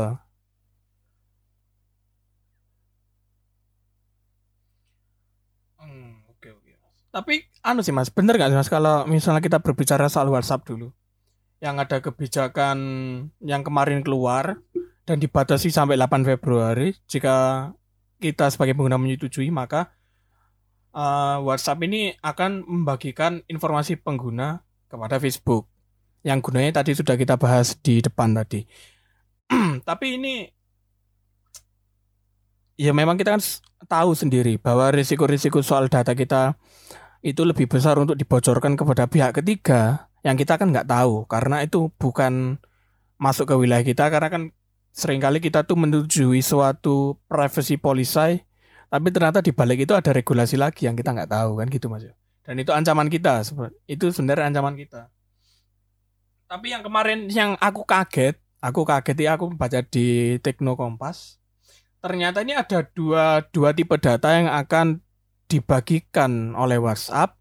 [5.79, 6.73] Hmm, oke oke.
[7.17, 10.93] Tapi anu sih mas, bener nggak sih mas kalau misalnya kita berbicara soal WhatsApp dulu,
[11.65, 12.77] yang ada kebijakan
[13.41, 14.61] yang kemarin keluar
[15.09, 17.73] dan dibatasi sampai 8 Februari, jika
[18.21, 19.97] kita sebagai pengguna menyetujui maka
[20.93, 25.73] eh, WhatsApp ini akan membagikan informasi pengguna kepada Facebook
[26.21, 28.61] yang gunanya tadi sudah kita bahas di depan tadi.
[29.89, 30.45] Tapi ini
[32.77, 33.43] ya memang kita kan
[33.89, 36.61] tahu sendiri bahwa risiko-risiko soal data kita
[37.27, 40.07] itu lebih besar untuk dibocorkan kepada pihak ketiga.
[40.23, 42.63] Yang kita kan nggak tahu karena itu bukan
[43.19, 44.43] masuk ke wilayah kita karena kan
[44.95, 48.43] sering kali kita tuh menyetujui suatu privacy policy
[48.87, 52.07] tapi ternyata di balik itu ada regulasi lagi yang kita nggak tahu kan gitu mas
[52.47, 53.43] dan itu ancaman kita
[53.91, 55.11] itu sebenarnya ancaman kita.
[56.47, 61.39] Tapi yang kemarin yang aku kaget aku kaget ya aku baca di Tekno Kompas
[62.03, 65.06] ternyata ini ada dua dua tipe data yang akan
[65.47, 67.39] dibagikan oleh WhatsApp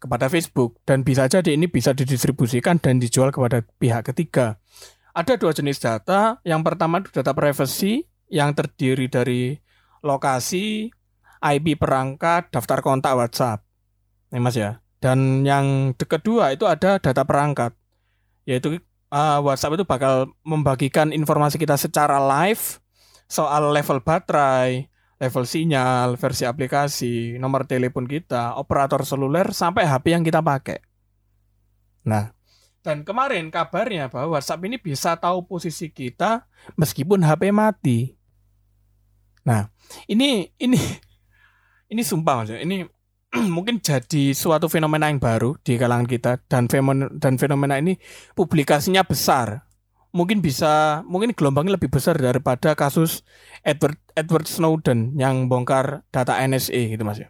[0.00, 4.60] kepada Facebook dan bisa jadi ini bisa didistribusikan dan dijual kepada pihak ketiga.
[5.14, 6.42] Ada dua jenis data.
[6.42, 9.56] Yang pertama data privacy yang terdiri dari
[10.04, 10.90] lokasi,
[11.40, 13.64] IP perangkat, daftar kontak WhatsApp.
[14.34, 14.82] Ini Mas ya.
[14.98, 17.72] Dan yang kedua itu ada data perangkat.
[18.44, 22.82] Yaitu uh, WhatsApp itu bakal membagikan informasi kita secara live
[23.30, 24.90] soal level baterai,
[25.24, 30.84] level sinyal, versi aplikasi, nomor telepon kita, operator seluler sampai HP yang kita pakai.
[32.04, 32.28] Nah,
[32.84, 36.44] dan kemarin kabarnya bahwa WhatsApp ini bisa tahu posisi kita
[36.76, 38.12] meskipun HP mati.
[39.48, 39.72] Nah,
[40.04, 40.76] ini ini
[41.88, 42.52] ini sumpah Mas.
[42.52, 42.84] Ini
[43.56, 47.96] mungkin jadi suatu fenomena yang baru di kalangan kita dan fenomena dan fenomena ini
[48.36, 49.64] publikasinya besar.
[50.14, 53.26] Mungkin bisa mungkin gelombangnya lebih besar daripada kasus
[53.66, 57.28] Edward Edward Snowden yang bongkar data NSA gitu Mas ya.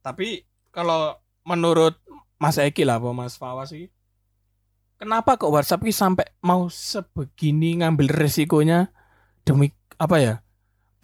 [0.00, 1.96] Tapi kalau menurut
[2.40, 3.88] Mas Eki lah apa Mas Fawas sih
[5.00, 8.92] kenapa kok WhatsApp ini sampai mau sebegini ngambil resikonya
[9.46, 10.34] demi apa ya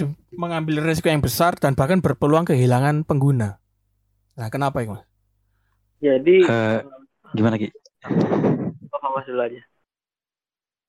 [0.00, 3.58] dem- mengambil resiko yang besar dan bahkan berpeluang kehilangan pengguna
[4.38, 5.04] nah kenapa itu Mas?
[6.00, 6.80] jadi Eh,
[7.36, 7.68] gimana Ki?
[8.96, 9.62] apa mas dulu aja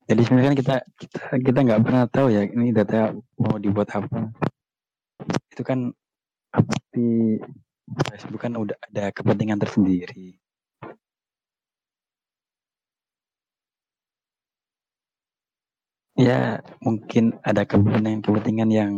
[0.08, 4.32] Jadi sebenarnya kan kita kita kita nggak pernah tahu ya ini data mau dibuat apa.
[5.52, 5.92] Itu kan
[6.96, 7.36] di
[8.08, 10.40] Facebook kan udah ada kepentingan tersendiri.
[16.16, 18.92] Ya mungkin ada kepentingan-kepentingan yang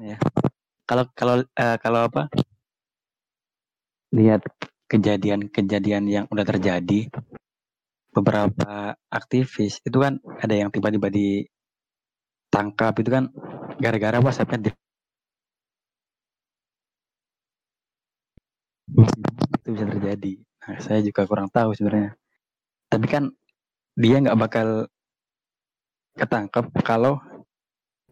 [0.00, 0.16] ya.
[0.88, 2.32] Kalau kalau eh, kalau apa?
[4.16, 4.40] Lihat
[4.88, 7.12] kejadian-kejadian yang udah terjadi
[8.12, 13.28] beberapa aktivis itu kan ada yang tiba-tiba ditangkap itu kan
[13.78, 14.70] gara-gara WhatsAppnya di
[19.68, 20.32] itu bisa terjadi.
[20.64, 22.16] Nah, saya juga kurang tahu sebenarnya.
[22.88, 23.28] Tapi kan
[23.92, 24.88] dia nggak bakal
[26.16, 27.20] ketangkep kalau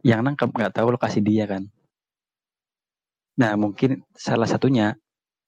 [0.04, 1.64] yang nangkep nggak tahu lokasi dia kan.
[3.40, 4.94] Nah mungkin salah satunya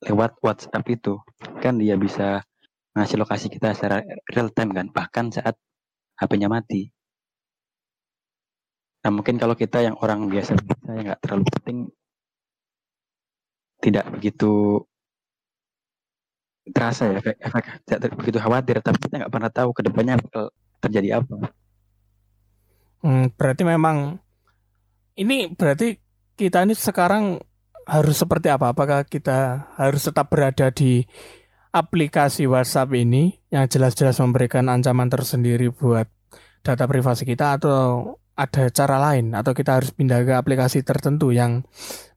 [0.05, 1.19] lewat WhatsApp itu
[1.59, 2.47] kan dia bisa
[2.95, 5.55] ngasih lokasi kita secara real time kan bahkan saat
[6.19, 6.91] HP-nya mati.
[9.07, 11.79] Nah mungkin kalau kita yang orang biasa biasa yang nggak terlalu penting
[13.79, 14.83] tidak begitu
[16.69, 20.51] terasa ya efek, efek tidak begitu khawatir tapi kita nggak pernah tahu ke depannya bakal
[20.83, 21.35] terjadi apa.
[22.99, 24.19] Hmm, berarti memang
[25.15, 25.95] ini berarti
[26.35, 27.39] kita ini sekarang
[27.89, 28.77] harus seperti apa?
[28.77, 31.09] Apakah kita harus tetap berada di
[31.73, 36.05] aplikasi WhatsApp ini yang jelas-jelas memberikan ancaman tersendiri buat
[36.61, 41.67] data privasi kita atau ada cara lain atau kita harus pindah ke aplikasi tertentu yang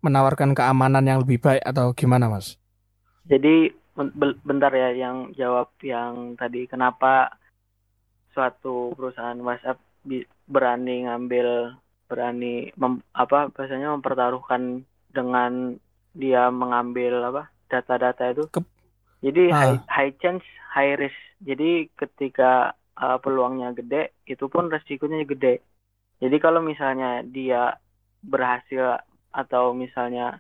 [0.05, 2.60] menawarkan keamanan yang lebih baik atau gimana, Mas?
[3.25, 3.71] Jadi
[4.43, 7.41] bentar ya yang jawab yang tadi kenapa
[8.36, 9.79] suatu perusahaan WhatsApp
[10.47, 11.79] berani ngambil
[12.12, 15.78] berani mem, apa bahasanya mempertaruhkan dengan
[16.12, 18.43] dia mengambil apa data-data itu.
[18.52, 18.60] Ke,
[19.24, 19.56] Jadi ah.
[19.56, 21.15] high, high chance, high risk.
[21.41, 25.63] Jadi ketika uh, peluangnya gede, itu pun resikonya gede.
[26.21, 27.78] Jadi kalau misalnya dia
[28.21, 29.02] berhasil
[29.34, 30.38] atau misalnya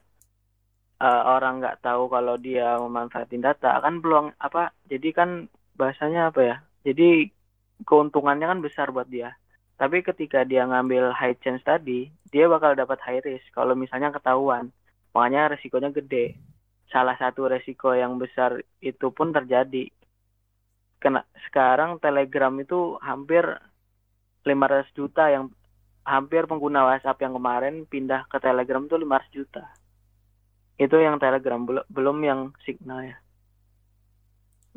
[1.01, 4.75] uh, orang nggak tahu kalau dia memanfaatin data, kan peluang apa?
[4.85, 5.29] Jadi kan
[5.73, 6.55] bahasanya apa ya?
[6.85, 7.29] Jadi
[7.81, 9.33] keuntungannya kan besar buat dia.
[9.81, 14.69] Tapi ketika dia ngambil high chance tadi, dia bakal dapat high risk kalau misalnya ketahuan.
[15.17, 16.37] Makanya resikonya gede.
[16.93, 19.89] Salah satu resiko yang besar itu pun terjadi.
[21.01, 23.41] Kena, sekarang Telegram itu hampir
[24.45, 25.49] 500 juta yang
[26.05, 29.65] hampir pengguna WhatsApp yang kemarin pindah ke Telegram tuh 500 juta.
[30.77, 33.17] Itu yang Telegram belum belum yang Signal ya.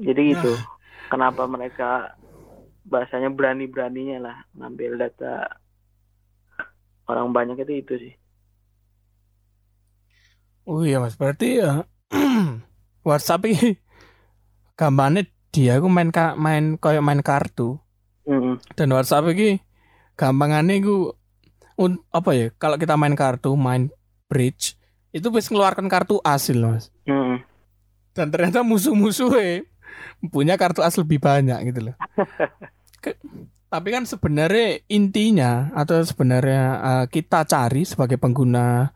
[0.01, 0.33] Jadi nah.
[0.33, 0.53] itu
[1.12, 2.17] kenapa mereka
[2.85, 5.49] bahasanya berani-beraninya lah ngambil data
[7.09, 8.14] orang banyak itu itu sih.
[10.64, 11.85] Oh iya mas, berarti ya
[13.09, 13.77] WhatsApp ini
[14.81, 17.77] gambarnya dia aku main main kayak main kartu.
[18.25, 18.55] Mm -hmm.
[18.73, 19.61] Dan WhatsApp ini
[20.16, 21.12] gampangannya gue
[21.77, 22.47] un, apa ya?
[22.57, 23.92] Kalau kita main kartu, main
[24.33, 24.81] bridge,
[25.12, 26.88] itu bisa mengeluarkan kartu asil mas.
[27.05, 27.37] Mm -hmm.
[28.16, 29.68] Dan ternyata musuh-musuhnya
[30.33, 31.94] punya kartu as lebih banyak gitu loh.
[33.74, 38.94] Tapi kan sebenarnya intinya atau sebenarnya uh, kita cari sebagai pengguna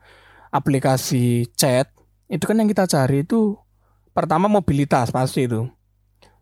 [0.55, 1.91] aplikasi chat
[2.31, 3.59] itu kan yang kita cari itu
[4.15, 5.67] pertama mobilitas pasti itu.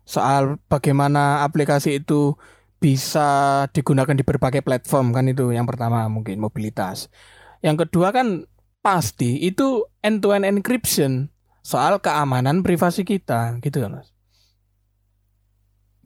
[0.06, 2.38] Soal bagaimana aplikasi itu
[2.78, 7.10] bisa digunakan di berbagai platform kan itu yang pertama mungkin mobilitas.
[7.58, 8.46] Yang kedua kan
[8.78, 11.26] pasti itu end to end encryption
[11.66, 14.14] soal keamanan privasi kita gitu kan Mas.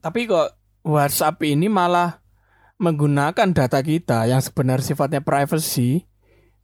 [0.03, 2.23] Tapi kok WhatsApp ini malah
[2.83, 6.11] menggunakan data kita yang sebenarnya sifatnya privacy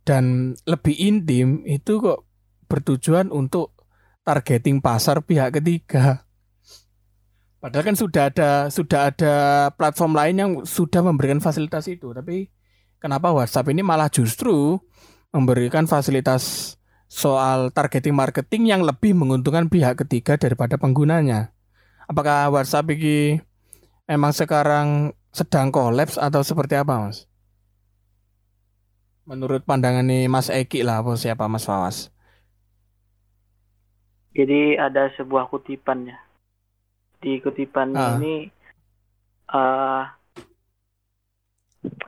[0.02, 2.26] dan lebih intim itu kok
[2.66, 3.78] bertujuan untuk
[4.26, 6.26] targeting pasar pihak ketiga.
[7.58, 9.34] Padahal kan sudah ada sudah ada
[9.74, 12.50] platform lain yang sudah memberikan fasilitas itu, tapi
[13.02, 14.78] kenapa WhatsApp ini malah justru
[15.34, 16.74] memberikan fasilitas
[17.10, 21.50] soal targeting marketing yang lebih menguntungkan pihak ketiga daripada penggunanya?
[22.06, 23.42] Apakah WhatsApp ini
[24.08, 27.28] memang sekarang sedang kolaps atau seperti apa, Mas?
[29.28, 32.08] Menurut pandangan nih Mas Eki lah, apa siapa Mas Fawas?
[34.32, 36.16] Jadi ada sebuah kutipan ya.
[37.20, 38.16] Di kutipan ah.
[38.16, 38.48] ini,
[39.52, 40.08] uh,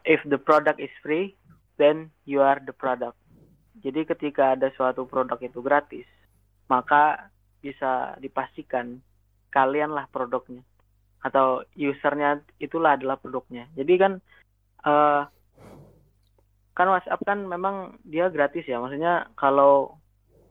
[0.09, 1.37] if the product is free,
[1.77, 3.21] then you are the product.
[3.85, 6.09] Jadi ketika ada suatu produk itu gratis,
[6.73, 7.29] maka
[7.61, 9.05] bisa dipastikan
[9.53, 10.65] kalianlah produknya
[11.21, 13.69] atau usernya itulah adalah produknya.
[13.77, 14.13] Jadi kan
[14.85, 15.29] uh,
[16.73, 18.81] kan WhatsApp kan memang dia gratis ya.
[18.81, 20.01] Maksudnya kalau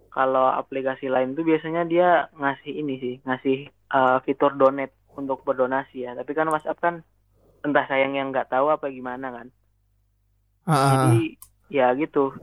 [0.10, 6.06] kalau aplikasi lain tuh biasanya dia ngasih ini sih, ngasih uh, fitur donate untuk berdonasi
[6.06, 6.14] ya.
[6.14, 6.96] Tapi kan WhatsApp kan
[7.64, 9.48] entah sayang yang nggak tahu apa gimana kan
[10.70, 10.92] Ah, ah, ah.
[11.10, 11.24] jadi
[11.70, 12.36] ya gitu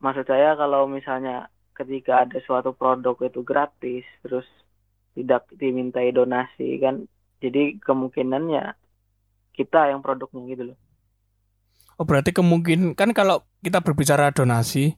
[0.00, 4.46] maksud saya kalau misalnya ketika ada suatu produk itu gratis terus
[5.12, 7.04] tidak dimintai donasi kan
[7.38, 8.74] jadi kemungkinannya
[9.54, 10.78] kita yang produknya gitu loh
[11.98, 14.94] Oh berarti kemungkinan kan kalau kita berbicara donasi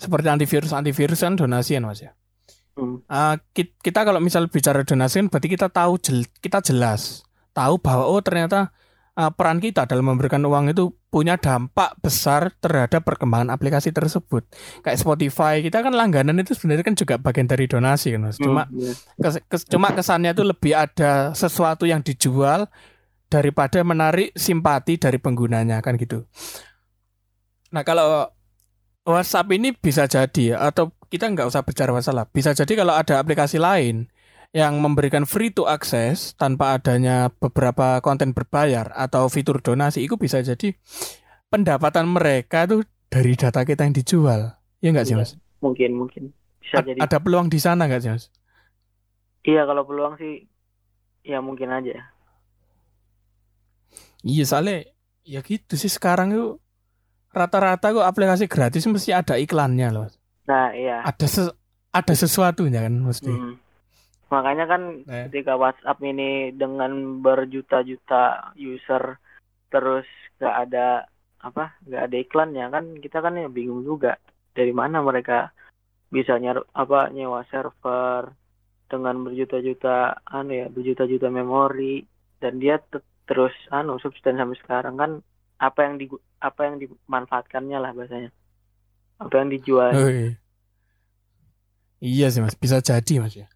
[0.00, 2.16] seperti antivirus antivirus kan donasi kan mas ya.
[2.72, 3.04] Hmm.
[3.52, 7.20] Ki- kita kalau misal bicara donasi kan berarti kita tahu jel- kita jelas
[7.52, 8.72] tahu bahwa oh ternyata
[9.18, 14.46] ah, peran kita dalam memberikan uang itu punya dampak besar terhadap perkembangan aplikasi tersebut.
[14.80, 18.38] Kayak Spotify kita kan langganan itu sebenarnya kan juga bagian dari donasi kan mas.
[18.38, 18.92] Cuma Hmm, iya.
[19.18, 22.70] kes- kes- cuma kesannya itu lebih ada sesuatu yang dijual
[23.26, 26.24] daripada menarik simpati dari penggunanya kan gitu.
[27.74, 28.30] Nah kalau
[29.04, 32.28] WhatsApp ini bisa jadi atau kita nggak usah bicara masalah.
[32.28, 34.06] Bisa jadi kalau ada aplikasi lain
[34.50, 40.40] yang memberikan free to access tanpa adanya beberapa konten berbayar atau fitur donasi, itu bisa
[40.40, 40.72] jadi
[41.48, 44.56] pendapatan mereka tuh dari data kita yang dijual.
[44.80, 45.20] Ya nggak sih Iya.
[45.20, 45.32] mas?
[45.58, 46.22] mungkin mungkin
[46.62, 48.24] bisa A- jadi ada peluang di sana nggak sih mas?
[49.42, 50.46] iya kalau peluang sih
[51.24, 52.14] ya mungkin aja
[54.20, 54.82] Iya soalnya
[55.22, 56.46] ya gitu sih sekarang itu
[57.30, 60.06] rata-rata kok aplikasi gratis mesti ada iklannya loh.
[60.46, 61.56] Nah iya Ada ses-
[61.90, 63.30] ada sesuatunya kan mesti.
[63.30, 63.54] Hmm.
[64.28, 65.24] Makanya kan Nah.
[65.28, 69.16] ketika WhatsApp ini dengan berjuta-juta user
[69.72, 70.08] terus
[70.40, 70.86] nggak ada
[71.38, 74.18] apa nggak ada iklannya kan kita kan ya bingung juga
[74.52, 75.52] dari mana mereka
[76.08, 78.32] bisa nyer apa nyewa server
[78.88, 82.00] dengan berjuta-juta anu ya berjuta-juta memori
[82.40, 85.10] dan dia te- terus anu substan sampai sekarang kan
[85.60, 86.06] apa yang di
[86.40, 88.32] apa yang dimanfaatkannya lah bahasanya
[89.20, 90.32] apa yang dijual Oh, iya.
[91.98, 93.50] Iya sih mas, bisa jadi mas ya.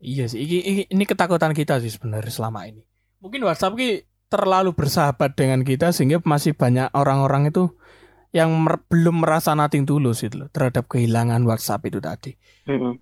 [0.00, 2.80] Iya sih, ini, ini, ini ketakutan kita sih sebenarnya selama ini.
[3.20, 7.76] Mungkin WhatsApp ki terlalu bersahabat dengan kita sehingga masih banyak orang-orang itu
[8.32, 12.32] yang mer- belum merasa nating tulus itu loh terhadap kehilangan WhatsApp itu tadi.
[12.64, 12.96] Mm-mm.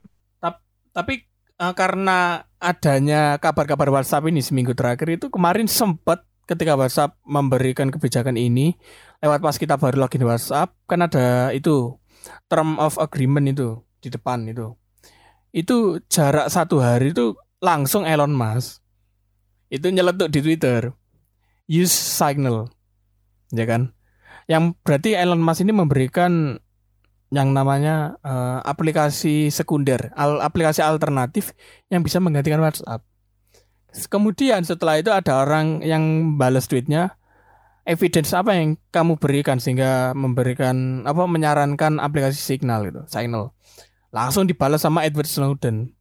[0.91, 1.15] Tapi
[1.55, 8.35] eh, karena adanya kabar-kabar WhatsApp ini seminggu terakhir itu kemarin sempat ketika WhatsApp memberikan kebijakan
[8.35, 8.75] ini
[9.23, 11.95] lewat pas kita baru login WhatsApp kan ada itu
[12.51, 14.75] term of agreement itu di depan itu.
[15.59, 18.79] Itu jarak satu hari itu langsung Elon Musk
[19.69, 20.95] itu nyeletuk di Twitter
[21.69, 22.71] use signal
[23.53, 23.93] ya kan
[24.49, 26.57] yang berarti Elon Musk ini memberikan
[27.29, 31.53] yang namanya eh, aplikasi sekunder, al- aplikasi alternatif
[31.93, 33.05] yang bisa menggantikan WhatsApp.
[34.09, 37.21] Kemudian setelah itu ada orang yang balas tweetnya,
[37.85, 43.53] evidence apa yang kamu berikan sehingga memberikan apa menyarankan aplikasi Signal gitu, Signal.
[44.09, 45.93] Langsung dibalas sama Edward Snowden.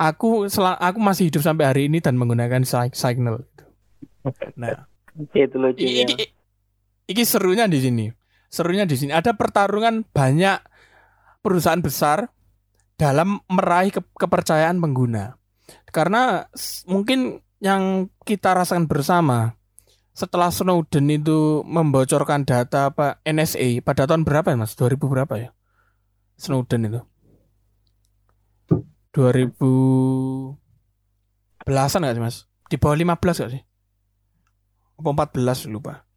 [0.00, 3.44] Aku sel- aku masih hidup sampai hari ini dan menggunakan Si- Signal.
[4.56, 4.88] Nah,
[5.36, 6.24] itu lucu ya Iki,
[7.04, 8.08] iki serunya di sini.
[8.48, 10.56] Serunya di sini ada pertarungan banyak
[11.44, 12.32] perusahaan besar
[12.96, 15.36] dalam meraih ke- kepercayaan pengguna.
[15.92, 16.48] Karena
[16.88, 19.52] mungkin yang kita rasakan bersama
[20.16, 24.72] setelah Snowden itu membocorkan data apa NSA pada tahun berapa ya Mas?
[24.76, 25.48] 2000 berapa ya?
[26.40, 27.00] Snowden itu.
[29.12, 30.56] 2000
[31.66, 32.36] belasan gak sih Mas?
[32.72, 33.62] Di bawah 15 gak sih?
[34.96, 36.08] Apa 14 lupa.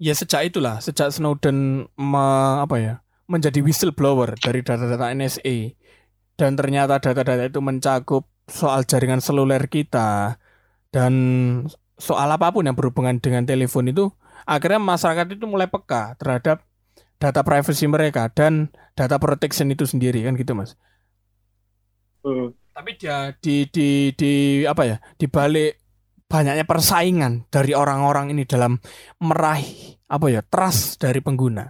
[0.00, 2.94] Ya sejak itulah, sejak Snowden me- apa ya,
[3.30, 5.76] menjadi whistleblower dari data-data NSA
[6.34, 10.36] dan ternyata data-data itu mencakup soal jaringan seluler kita
[10.92, 11.12] dan
[11.96, 14.10] soal apa pun yang berhubungan dengan telepon itu
[14.44, 16.66] akhirnya masyarakat itu mulai peka terhadap
[17.18, 20.74] data privacy mereka dan data protection itu sendiri kan gitu Mas.
[22.24, 22.56] Hmm.
[22.74, 24.96] Tapi dia di di di apa ya?
[25.14, 25.78] Di balik
[26.26, 28.80] banyaknya persaingan dari orang-orang ini dalam
[29.22, 30.42] meraih apa ya?
[30.42, 31.68] trust dari pengguna.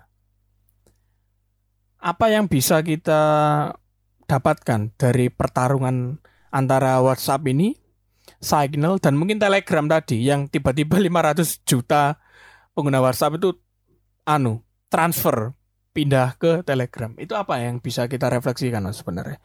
[2.05, 3.21] Apa yang bisa kita
[4.25, 6.21] dapatkan dari pertarungan
[6.53, 7.77] antara WhatsApp ini,
[8.41, 12.21] Signal dan mungkin Telegram tadi yang tiba-tiba 500 juta
[12.77, 13.57] pengguna WhatsApp itu
[14.25, 15.53] anu transfer
[15.95, 17.13] pindah ke Telegram.
[17.21, 19.39] Itu apa yang bisa kita refleksikan Mas, sebenarnya?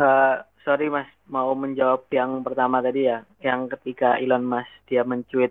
[0.00, 0.30] Eh,
[0.64, 3.16] sorry mas, mau menjawab yang pertama tadi ya,
[3.46, 5.50] yang ketika Elon Musk dia mencuit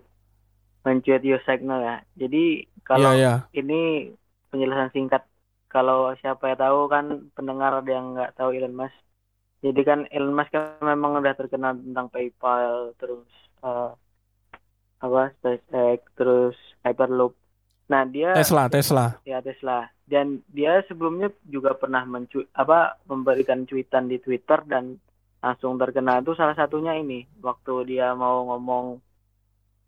[0.86, 1.94] mencuit use signal ya.
[2.22, 2.38] Jadi
[2.88, 3.50] kalau Iya, iya.
[3.58, 3.74] ini
[4.50, 5.22] penjelasan singkat,
[5.72, 7.06] kalau siapa yang tahu kan
[7.36, 8.98] pendengar ada yang nggak tahu Elon Musk.
[9.64, 13.26] Jadi kan Elon Musk kan memang udah terkenal tentang PayPal, terus
[13.64, 13.88] eh,
[15.04, 17.32] apa SpaceX, terus Hyperloop.
[17.90, 19.18] Nah dia Tesla, Tesla.
[19.26, 19.90] ya Tesla.
[20.06, 24.98] Dan dia sebelumnya juga pernah mencu apa memberikan cuitan di Twitter dan
[25.40, 28.98] langsung terkena itu salah satunya ini waktu dia mau ngomong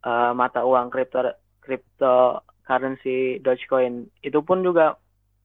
[0.02, 1.30] uh, mata uang kripto
[1.62, 4.06] cryptocurrency Dogecoin.
[4.18, 4.98] Itu pun juga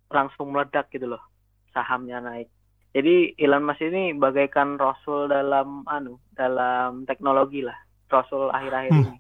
[0.10, 1.22] langsung meledak gitu loh
[1.70, 2.50] sahamnya naik.
[2.96, 7.78] Jadi Elon Musk ini bagaikan rasul dalam anu dalam teknologi lah.
[8.08, 9.04] Rasul akhir-akhir Hmm.
[9.04, 9.16] ini.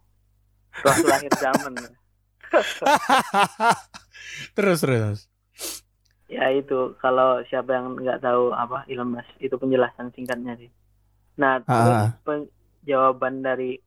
[0.82, 1.74] Rasul akhir zaman
[4.58, 5.20] terus terus.
[6.28, 10.70] ya itu kalau siapa yang nggak tahu apa Elon Musk itu penjelasan singkatnya sih
[11.39, 12.10] nah terus Ah.
[12.22, 12.52] pen-
[12.84, 13.80] jawaban dari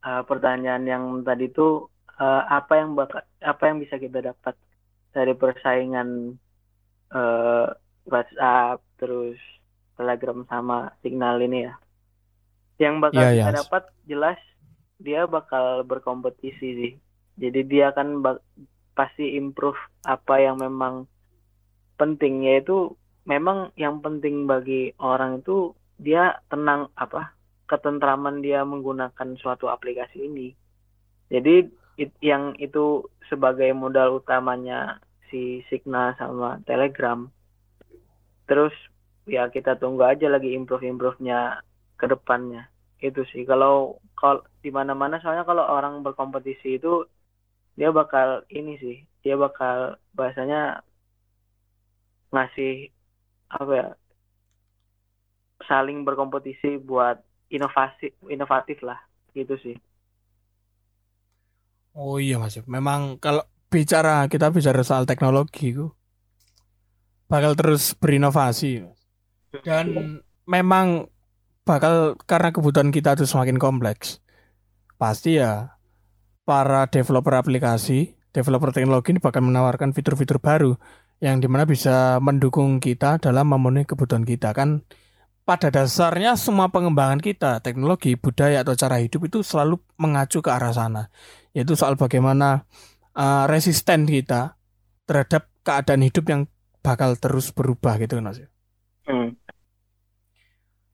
[0.00, 1.84] uh, pertanyaan yang tadi itu
[2.16, 4.54] uh, apa yang bakal apa yang bisa kita dapat
[5.10, 6.36] dari persaingan
[7.12, 7.66] uh,
[8.06, 9.36] WhatsApp terus
[9.96, 11.74] Telegram sama Signal ini ya
[12.80, 13.58] yang bakal Iya, kita iya.
[13.60, 14.38] dapat jelas
[14.96, 16.92] dia bakal berkompetisi sih
[17.40, 18.20] jadi dia akan
[18.92, 21.08] pasti improve apa yang memang
[21.96, 22.92] penting yaitu
[23.24, 27.32] memang yang penting bagi orang itu dia tenang apa
[27.64, 30.52] ketentraman dia menggunakan suatu aplikasi ini.
[31.30, 31.70] Jadi
[32.02, 34.98] it- yang itu sebagai modal utamanya
[35.30, 37.30] si Signal sama Telegram.
[38.50, 38.74] Terus
[39.30, 41.62] ya kita tunggu aja lagi improve improve-nya
[41.94, 42.66] ke depannya.
[42.98, 43.46] Itu sih.
[43.46, 47.06] Kalau kalau di mana-mana soalnya kalau orang berkompetisi itu
[47.78, 50.82] dia bakal ini sih dia bakal bahasanya
[52.30, 52.88] ngasih
[53.50, 53.88] apa ya
[55.66, 57.18] saling berkompetisi buat
[57.50, 58.98] inovasi inovatif lah
[59.34, 59.76] gitu sih
[61.94, 62.54] Oh iya Mas.
[62.70, 65.90] Memang kalau bicara kita bicara soal teknologi itu
[67.26, 68.86] bakal terus berinovasi.
[68.86, 69.00] Mas.
[69.66, 71.10] Dan memang
[71.66, 74.22] bakal karena kebutuhan kita itu semakin kompleks.
[74.94, 75.79] Pasti ya
[76.44, 80.78] para developer aplikasi, developer teknologi ini bakal menawarkan fitur-fitur baru
[81.20, 84.82] yang di mana bisa mendukung kita dalam memenuhi kebutuhan kita kan
[85.44, 90.72] pada dasarnya semua pengembangan kita teknologi budaya atau cara hidup itu selalu mengacu ke arah
[90.72, 91.12] sana
[91.52, 92.64] yaitu soal bagaimana
[93.18, 94.56] uh, resisten kita
[95.04, 96.42] terhadap keadaan hidup yang
[96.80, 98.40] bakal terus berubah gitu kan mas.
[99.04, 99.36] Hmm.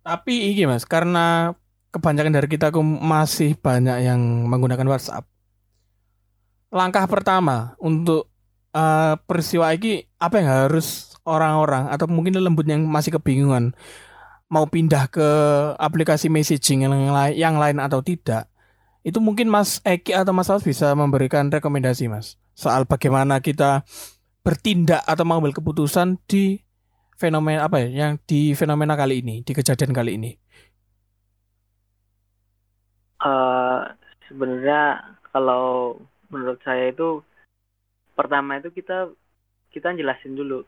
[0.02, 1.54] Tapi ini mas, karena
[1.92, 5.26] kebanyakan dari kita masih banyak yang menggunakan WhatsApp.
[6.70, 8.28] Langkah pertama untuk
[8.76, 13.74] uh, peristiwa ini apa yang harus orang-orang atau mungkin lembut yang masih kebingungan
[14.46, 15.28] mau pindah ke
[15.74, 18.46] aplikasi messaging yang lain, yang lain atau tidak
[19.02, 23.82] itu mungkin Mas Eki atau Mas Aus bisa memberikan rekomendasi Mas soal bagaimana kita
[24.46, 26.62] bertindak atau mengambil keputusan di
[27.18, 30.30] fenomena apa ya yang di fenomena kali ini di kejadian kali ini.
[33.16, 33.80] Eh,
[34.30, 35.02] sebenarnya
[35.34, 35.98] kalau
[36.32, 37.22] menurut saya itu
[38.16, 39.12] pertama itu kita
[39.70, 40.64] kita jelasin dulu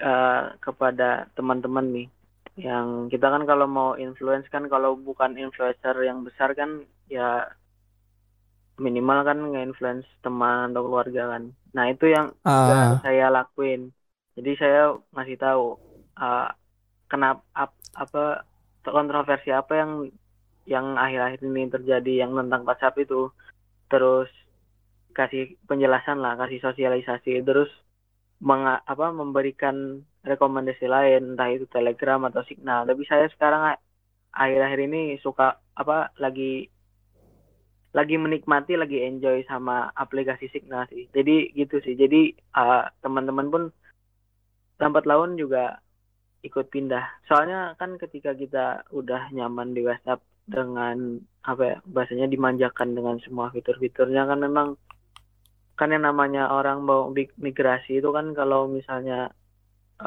[0.00, 2.08] eh, kepada teman-teman nih.
[2.52, 7.48] Yang kita kan kalau mau influence kan kalau bukan influencer yang besar kan ya
[8.76, 11.52] minimal kan nge-influence teman atau keluarga kan.
[11.72, 13.92] Nah itu yang nggak saya lakuin.
[14.36, 15.76] Jadi saya ngasih tahu
[16.20, 16.48] uh,
[17.08, 18.44] kenapa ap- apa
[18.84, 19.92] kontroversi apa yang
[20.64, 23.28] yang akhir-akhir ini terjadi yang tentang WhatsApp itu.
[23.88, 24.28] Terus
[25.12, 27.44] kasih penjelasan lah kasih sosialisasi.
[27.44, 27.70] Terus
[28.42, 32.88] menga- apa memberikan rekomendasi lain entah itu Telegram atau Signal.
[32.88, 33.78] Tapi saya sekarang
[34.32, 36.66] akhir-akhir ini suka apa lagi
[37.92, 41.06] lagi menikmati lagi enjoy sama aplikasi Signal sih.
[41.12, 41.94] Jadi gitu sih.
[41.94, 43.62] Jadi uh, teman-teman pun
[44.80, 45.78] lambat laun juga
[46.42, 47.22] ikut pindah.
[47.30, 53.54] Soalnya kan ketika kita udah nyaman di WhatsApp dengan apa ya bahasanya dimanjakan dengan semua
[53.54, 54.74] fitur-fiturnya kan memang
[55.82, 59.14] kan yang namanya orang mau mi- migrasi itu kan kalau misalnya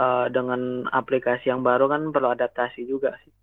[0.01, 0.61] eh, dengan
[0.99, 3.33] aplikasi yang baru kan perlu adaptasi juga sih.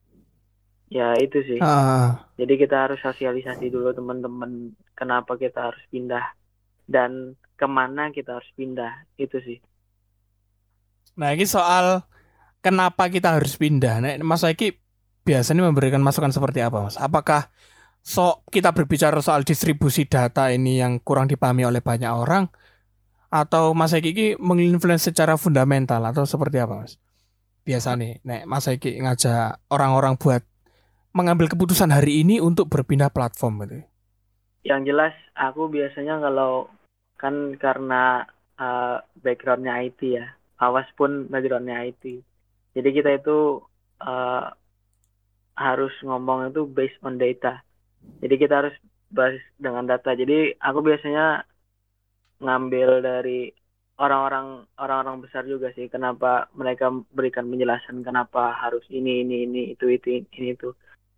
[0.96, 1.60] Ya itu sih.
[1.60, 4.52] Ah, jadi kita harus sosialisasi dulu teman-teman
[4.98, 6.24] kenapa kita harus pindah
[6.94, 7.12] dan
[7.60, 8.92] ke mana kita harus pindah
[9.24, 9.58] itu sih.
[11.18, 12.04] Nah ini soal
[12.64, 14.00] kenapa kita harus pindah.
[14.02, 14.76] Nah Mas Eki
[15.28, 16.96] biasanya memberikan masukan seperti apa Mas?
[17.00, 17.50] Apakah
[18.02, 22.50] so kita berbicara soal distribusi data ini yang kurang dipahami oleh banyak orang
[23.32, 27.00] atau Mas Eki menginfluence secara fundamental atau seperti apa Mas?
[27.64, 30.44] Biasa nih nek Mas Eki ngajak orang-orang buat
[31.16, 33.80] mengambil keputusan hari ini untuk berpindah platform gitu.
[34.68, 36.68] Yang jelas aku biasanya kalau
[37.16, 38.26] kan karena
[38.58, 40.26] uh, backgroundnya IT ya
[40.58, 42.22] awas pun backgroundnya IT
[42.74, 43.62] jadi kita itu
[44.02, 44.44] uh,
[45.54, 47.62] harus ngomong itu based on data
[48.22, 48.74] jadi kita harus
[49.10, 50.14] bahas dengan data.
[50.14, 51.42] Jadi aku biasanya
[52.42, 53.50] ngambil dari
[53.98, 59.86] orang-orang orang-orang besar juga sih kenapa mereka berikan penjelasan kenapa harus ini ini ini itu
[59.90, 60.70] itu ini itu.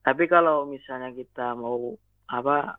[0.04, 1.96] Tapi kalau misalnya kita mau
[2.28, 2.76] apa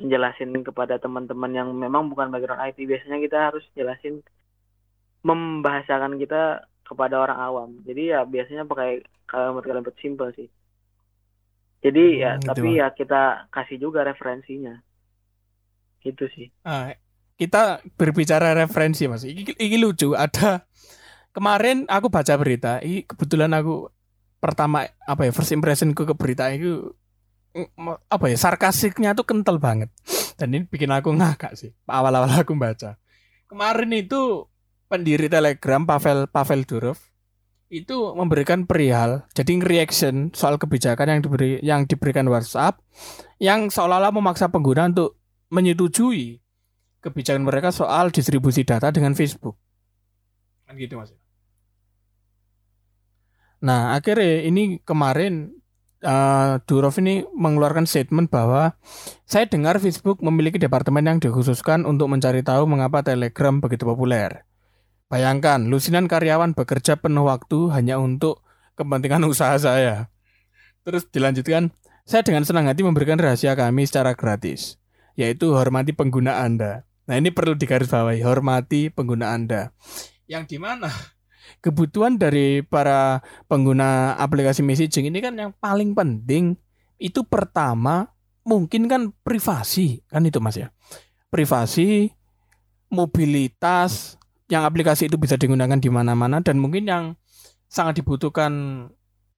[0.00, 4.20] menjelasin kepada teman-teman yang memang bukan background IT biasanya kita harus jelasin
[5.24, 7.70] membahasakan kita kepada orang awam.
[7.88, 10.48] Jadi ya biasanya pakai kalimat-kalimat simpel sih
[11.84, 13.22] jadi ya Hmm, gitu, tapi ya kita
[13.52, 14.80] kasih juga referensinya
[16.00, 16.96] gitu sih Ah,
[17.34, 19.26] kita berbicara referensi mas.
[19.26, 20.14] Iki, iki lucu.
[20.14, 20.62] Ada
[21.34, 22.78] kemarin aku baca berita.
[22.78, 23.90] Ini kebetulan aku
[24.38, 26.92] pertama apa ya first impressionku ke berita itu
[27.56, 29.90] mm, apa ya sarkasiknya tuh kental banget.
[30.38, 31.74] Dan ini bikin aku ngakak sih.
[31.90, 33.00] Awal-awal aku baca.
[33.50, 34.46] Kemarin itu
[34.86, 36.98] pendiri Telegram Pavel Pavel Durov
[37.82, 42.78] itu memberikan perihal jadi reaction soal kebijakan yang diberi yang diberikan WhatsApp
[43.42, 45.18] yang seolah-olah memaksa pengguna untuk
[45.50, 46.44] menyetujui
[47.04, 49.60] kebijakan mereka soal distribusi data dengan Facebook.
[50.64, 51.12] Kan gitu Mas.
[53.60, 55.52] Nah, akhirnya ini kemarin
[56.00, 58.76] eh, Durov ini mengeluarkan statement bahwa
[59.28, 64.48] saya dengar Facebook memiliki departemen yang dikhususkan untuk mencari tahu mengapa Telegram begitu populer.
[65.14, 68.42] Bayangkan, lusinan karyawan bekerja penuh waktu hanya untuk
[68.74, 70.10] kepentingan usaha saya.
[70.82, 71.70] Terus dilanjutkan,
[72.02, 74.74] saya dengan senang hati memberikan rahasia kami secara gratis,
[75.14, 76.82] yaitu hormati pengguna Anda.
[77.06, 79.70] Nah ini perlu digarisbawahi, hormati pengguna Anda.
[80.26, 80.90] Yang di mana
[81.62, 86.58] kebutuhan dari para pengguna aplikasi messaging ini kan yang paling penting
[86.98, 88.10] itu pertama
[88.42, 90.74] mungkin kan privasi kan itu mas ya
[91.30, 92.10] privasi
[92.90, 94.18] mobilitas
[94.52, 97.04] yang aplikasi itu bisa digunakan di mana-mana dan mungkin yang
[97.68, 98.86] sangat dibutuhkan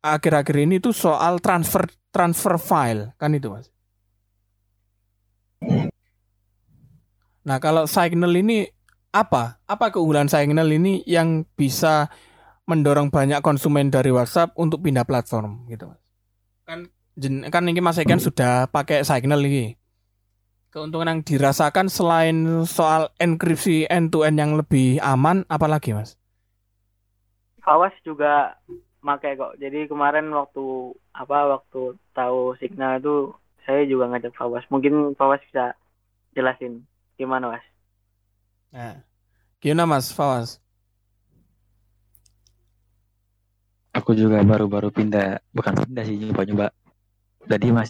[0.03, 3.71] akhir-akhir ini itu soal transfer transfer file kan itu mas
[7.47, 8.67] Nah, kalau Signal ini
[9.15, 9.63] apa?
[9.71, 12.11] Apa keunggulan Signal ini yang bisa
[12.67, 16.03] mendorong banyak konsumen dari WhatsApp untuk pindah platform gitu, Mas?
[16.67, 16.91] Kan
[17.49, 19.79] kan ini Mas Eken sudah pakai Signal ini.
[20.77, 26.21] Keuntungan yang dirasakan selain soal enkripsi end to end yang lebih aman apalagi, Mas?
[27.65, 28.61] Fawas juga
[29.01, 29.57] pakai kok.
[29.57, 33.33] Jadi kemarin waktu apa waktu tahu signal itu
[33.65, 34.69] saya juga ngajak Fawas.
[34.69, 35.73] Mungkin Fawas bisa
[36.37, 36.85] jelasin
[37.17, 37.65] gimana mas?
[38.69, 39.01] Nah.
[39.65, 40.61] Gimana Mas Fawas?
[43.97, 46.69] Aku juga baru-baru pindah, bukan pindah sih, nyoba-nyoba.
[47.49, 47.89] Jadi mas,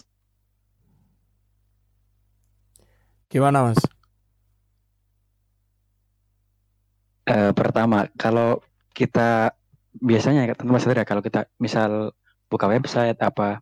[3.27, 3.79] Gimana Mas?
[7.27, 8.63] eh, pertama kalau
[8.95, 9.51] kita
[9.99, 12.15] biasanya ya tentu mas ya, kalau kita misal
[12.47, 13.59] buka website apa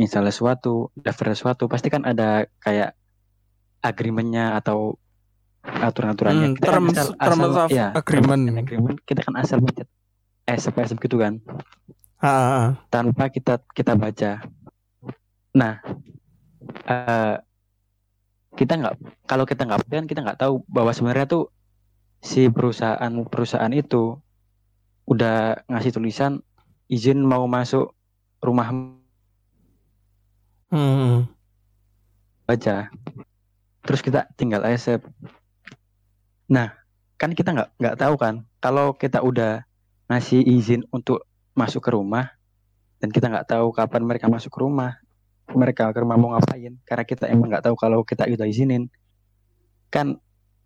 [0.00, 2.96] install sesuatu, daftar sesuatu, pasti kan ada kayak
[3.84, 4.96] agreementnya atau
[5.60, 6.52] aturan-aturannya.
[6.52, 8.42] Hmm, Kita kan terms, asal, terms asal- of ya, agreement.
[8.48, 9.88] terms agreement, kita kan asal pencet
[10.48, 11.36] accept gitu kan.
[12.16, 12.70] Ah, ah, ah.
[12.88, 14.40] tanpa kita kita baca.
[15.52, 15.84] Nah,
[16.88, 17.34] eh,
[18.56, 18.94] kita nggak
[19.28, 21.52] kalau kita nggak kan kita nggak tahu bahwa sebenarnya tuh
[22.24, 24.16] si perusahaan perusahaan itu
[25.06, 26.42] udah ngasih tulisan
[26.90, 27.94] izin mau masuk
[28.42, 28.96] rumah
[30.66, 31.30] Hmm.
[32.42, 32.90] baca.
[33.86, 35.06] Terus kita tinggal accept.
[36.50, 36.74] Nah,
[37.14, 39.62] kan kita nggak nggak tahu kan kalau kita udah
[40.10, 41.22] ngasih izin untuk
[41.54, 42.34] masuk ke rumah
[42.98, 44.98] dan kita nggak tahu kapan mereka masuk ke rumah,
[45.54, 48.90] mereka ke rumah mau ngapain karena kita emang nggak tahu kalau kita udah izinin
[49.92, 50.18] kan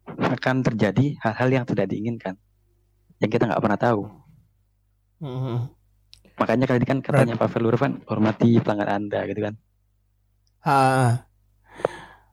[0.08, 2.34] akan terjadi hal-hal yang tidak diinginkan
[3.20, 4.02] yang kita nggak pernah tahu.
[5.20, 5.68] Hmm.
[6.40, 9.54] Makanya kali ini kan katanya Pak Velur kan hormati pelanggan Anda gitu kan.
[10.64, 11.12] Ah, ah.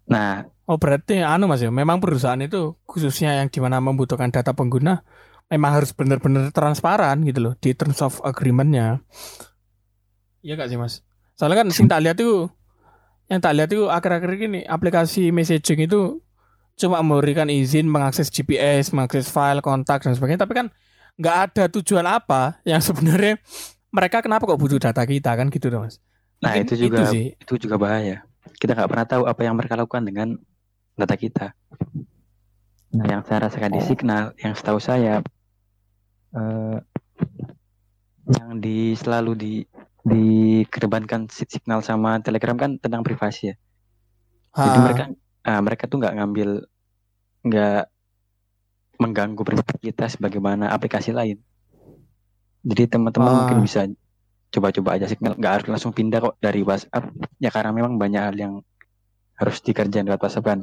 [0.08, 4.52] Nah, Oh berarti anu mas ya, memang perusahaan itu khususnya yang di mana membutuhkan data
[4.52, 5.00] pengguna
[5.48, 9.00] memang harus benar-benar transparan gitu loh di terms of agreement-nya.
[10.44, 11.07] Iya gak sih mas?
[11.38, 12.50] Soalnya kan sing tak lihat tuh,
[13.30, 16.18] yang tak lihat tuh akhir-akhir ini aplikasi messaging itu
[16.78, 20.68] cuma memberikan izin mengakses GPS, mengakses file, kontak dan sebagainya, tapi kan
[21.18, 23.38] nggak ada tujuan apa yang sebenarnya
[23.90, 25.98] mereka kenapa kok butuh data kita kan gitu loh mas?
[26.38, 27.34] nah Mungkin itu juga sih.
[27.34, 28.22] itu juga bahaya.
[28.58, 30.38] Kita nggak pernah tahu apa yang mereka lakukan dengan
[30.94, 31.54] data kita.
[32.94, 33.86] Nah, yang saya rasakan di Oh.
[33.86, 35.22] Signal, yang setahu saya,
[36.34, 36.78] eh,
[38.38, 39.54] yang di selalu di
[40.08, 43.56] dikedepankan si- Signal sama Telegram kan tentang privasi ya.
[44.56, 45.04] Jadi Ah, mereka
[45.44, 46.50] ah, mereka tuh nggak ngambil
[47.44, 47.84] nggak
[48.98, 51.38] mengganggu privasi kita sebagaimana aplikasi lain.
[52.64, 53.38] Jadi teman-teman Ah.
[53.46, 53.86] mungkin bisa
[54.48, 57.12] coba-coba aja Signal, nggak harus langsung pindah kok dari WhatsApp.
[57.38, 58.54] Ya karena memang banyak hal yang
[59.38, 60.60] harus dikerjain lewat WhatsApp kan.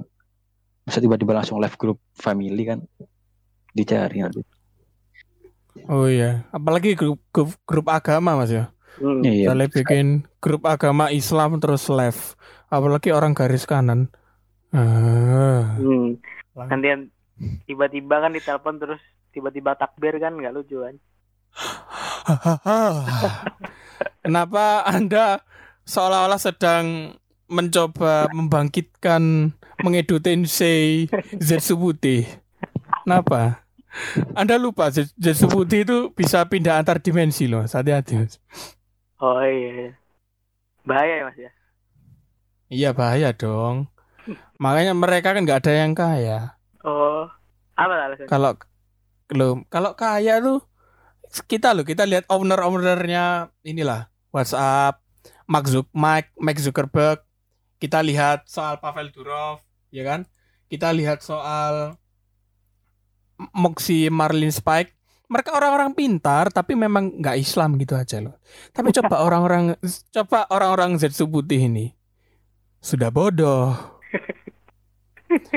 [0.82, 2.80] Masa tiba-tiba langsung live group family kan?
[3.74, 4.38] dicari nanti.
[5.90, 8.70] Oh iya, apalagi grup grup, grup agama Mas ya.
[8.98, 9.22] Hmm.
[9.22, 9.50] Iya.
[9.50, 10.06] Misalnya bikin
[10.38, 12.38] grup agama Islam terus left.
[12.70, 14.10] Apalagi orang garis kanan.
[14.70, 15.74] Ah.
[15.78, 16.18] Hmm.
[16.54, 17.10] Gantian
[17.66, 19.02] tiba-tiba kan ditelepon terus
[19.34, 20.94] tiba-tiba takbir kan nggak lucu kan?
[24.24, 25.42] Kenapa Anda
[25.84, 27.14] seolah-olah sedang
[27.50, 29.52] mencoba membangkitkan
[29.84, 31.06] mengedutensi
[31.38, 32.24] Zetsu Putih?
[33.04, 33.60] Kenapa?
[34.34, 37.62] Anda lupa Zet- Zetsu Putih itu bisa pindah antar dimensi loh.
[37.62, 38.16] Hati-hati.
[39.24, 39.90] Oh iya, iya.
[40.84, 41.50] bahaya ya mas ya.
[42.68, 43.88] Iya bahaya dong.
[44.60, 46.60] Makanya mereka kan nggak ada yang kaya.
[46.84, 47.24] Oh
[47.72, 48.28] apa alasannya?
[48.28, 48.50] Kalau
[49.32, 50.60] lo kalau kaya tuh
[51.48, 55.00] kita loh kita lihat owner ownernya inilah WhatsApp,
[55.48, 57.24] Mark, Zuck, Mike, Mark Zuckerberg.
[57.80, 60.28] Kita lihat soal Pavel Durov, ya kan?
[60.68, 61.96] Kita lihat soal
[63.56, 64.92] Moxie Marlin Spike.
[65.24, 68.36] Mereka orang-orang pintar tapi memang nggak Islam gitu aja loh.
[68.70, 69.74] Tapi coba orang-orang
[70.12, 71.96] coba orang-orang Zetsu putih ini
[72.84, 73.72] sudah bodoh.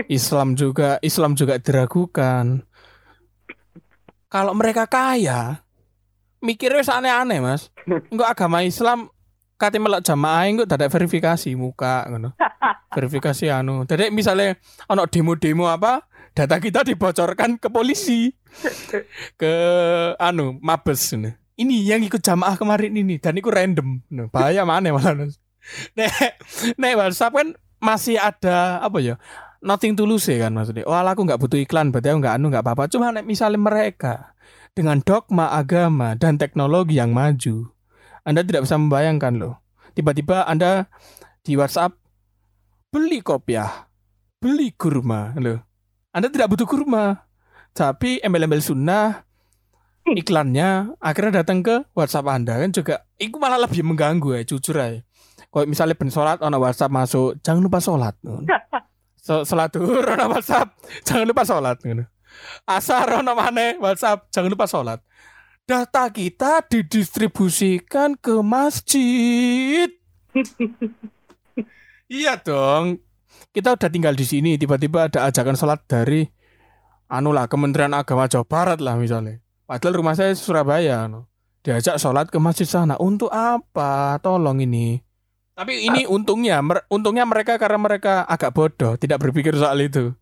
[0.08, 2.64] Islam juga Islam juga diragukan.
[4.28, 5.64] Kalau mereka kaya,
[6.44, 7.72] mikirnya aneh-aneh, Mas.
[8.12, 9.08] Enggak agama Islam
[9.58, 12.36] kate melok jamaah enggak ada verifikasi muka ngono.
[12.94, 13.84] Verifikasi anu.
[13.86, 14.58] Jadi misalnya
[14.90, 16.02] ono demo-demo apa,
[16.38, 18.30] data kita dibocorkan ke polisi.
[19.42, 19.54] ke
[20.22, 21.34] anu Mabes ngono.
[21.58, 24.06] Ini yang ikut jamaah kemarin ini dan itu random.
[24.14, 25.26] Nah, bahaya mana malah.
[25.98, 26.38] Nek,
[26.78, 27.48] nek WhatsApp kan
[27.82, 29.18] masih ada apa ya?
[29.66, 30.86] Nothing tulus ya kan maksudnya.
[30.86, 32.86] Oh, aku nggak butuh iklan, berarti aku nggak anu nggak apa-apa.
[32.94, 34.38] Cuma nek misalnya mereka
[34.78, 37.74] dengan dogma agama dan teknologi yang maju,
[38.22, 39.58] Anda tidak bisa membayangkan loh.
[39.98, 40.86] Tiba-tiba Anda
[41.42, 41.98] di WhatsApp
[42.94, 43.90] beli kopiah,
[44.38, 45.67] beli kurma loh.
[46.16, 47.28] Anda tidak butuh kurma,
[47.76, 49.28] tapi embel-embel sunnah
[50.08, 55.04] iklannya akhirnya datang ke WhatsApp Anda kan juga itu malah lebih mengganggu ya jujur aja.
[55.52, 58.16] Kalau misalnya ben sholat ono WhatsApp masuk, jangan lupa sholat.
[59.28, 60.72] So, sholat duhur ono WhatsApp,
[61.04, 61.84] jangan lupa sholat.
[62.64, 65.04] Asar ono maneh WhatsApp, jangan lupa sholat.
[65.68, 69.92] Data kita didistribusikan ke masjid.
[72.08, 73.04] iya dong.
[73.52, 76.28] Kita udah tinggal di sini, tiba-tiba ada ajakan sholat dari
[77.10, 79.40] anu lah Kementerian Agama Jawa Barat lah misalnya.
[79.68, 81.28] Padahal rumah saya Surabaya, anu.
[81.66, 82.96] diajak sholat ke masjid sana.
[82.96, 84.16] Untuk apa?
[84.24, 85.04] Tolong ini.
[85.58, 90.14] Tapi ini untungnya, mer- untungnya mereka karena mereka agak bodoh, tidak berpikir soal itu.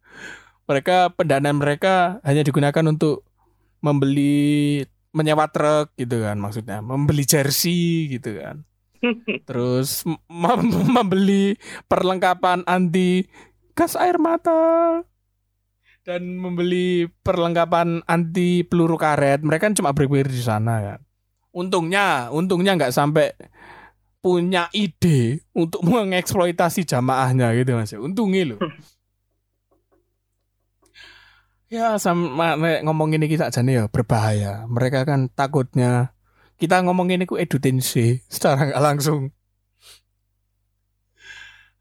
[0.66, 3.28] Mereka pendanaan mereka hanya digunakan untuk
[3.84, 4.82] membeli
[5.13, 8.66] menyewa truk gitu kan maksudnya, membeli jersey gitu kan.
[9.47, 11.56] Terus mem- membeli
[11.89, 13.26] perlengkapan anti
[13.76, 15.01] gas air mata
[16.06, 19.41] dan membeli perlengkapan anti peluru karet.
[19.41, 20.99] Mereka kan cuma berpikir di sana kan.
[21.49, 23.34] Untungnya, untungnya nggak sampai
[24.22, 27.93] punya ide untuk mengeksploitasi jamaahnya gitu mas.
[27.93, 28.62] Untungnya loh.
[31.66, 34.70] Ya sama nek ngomong ini kita aja nih ya berbahaya.
[34.70, 36.14] Mereka kan takutnya
[36.56, 39.32] kita ngomong ini ku edutensi secara nggak langsung.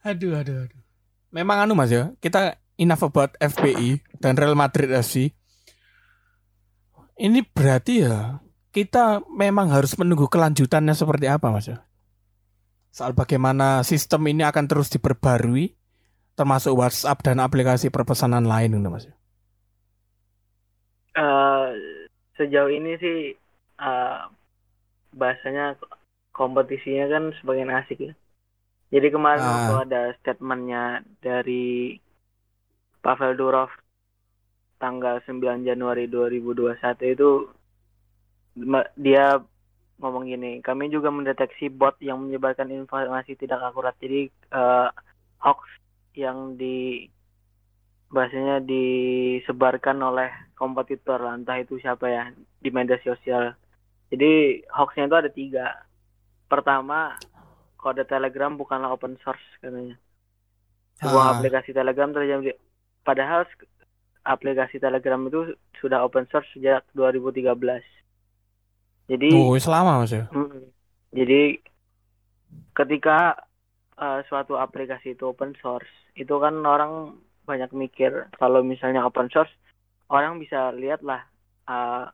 [0.04, 0.82] Aduh, aduh, aduh.
[1.32, 5.32] Memang anu mas ya, kita enough about FPI dan Real Madrid FC.
[7.14, 8.42] Ini berarti ya
[8.74, 11.78] kita memang harus menunggu kelanjutannya seperti apa mas ya?
[12.90, 15.74] Soal bagaimana sistem ini akan terus diperbarui,
[16.38, 19.10] termasuk WhatsApp dan aplikasi perpesanan lain, gitu, mas.
[21.14, 21.68] Eh,
[22.38, 23.34] sejauh ini sih
[23.78, 24.20] eh,
[25.14, 25.78] bahasanya
[26.34, 28.14] kompetisinya kan sebagian asik ya.
[28.90, 29.50] Jadi kemarin Ah.
[29.50, 31.98] waktu ada statementnya dari
[33.02, 33.70] Pavel Durov
[34.78, 37.48] tanggal 9 Januari 2021 itu
[38.98, 39.40] dia
[39.98, 43.94] ngomong gini, kami juga mendeteksi bot yang menyebarkan informasi tidak akurat.
[44.02, 44.88] Jadi eh,
[45.42, 45.60] hoax
[46.14, 47.06] yang di
[48.14, 52.24] bahasanya disebarkan oleh kompetitor entah itu siapa ya
[52.62, 53.58] di media sosial.
[54.12, 55.66] Jadi hoaxnya itu ada tiga.
[56.48, 57.16] Pertama,
[57.80, 59.96] kode Telegram bukanlah open source katanya.
[61.00, 61.32] Sebuah Ah.
[61.38, 62.54] aplikasi Telegram terjadi
[63.02, 63.44] padahal
[64.24, 67.84] aplikasi Telegram itu sudah open source sejak 2013.
[69.04, 70.24] Jadi Oh, selama mas ya.
[70.32, 70.64] Mm.
[71.12, 71.60] Jadi
[72.72, 73.36] ketika
[74.00, 79.52] uh, suatu aplikasi itu open source, itu kan orang banyak mikir kalau misalnya open source,
[80.08, 81.20] orang bisa lihat lah
[81.68, 82.08] uh,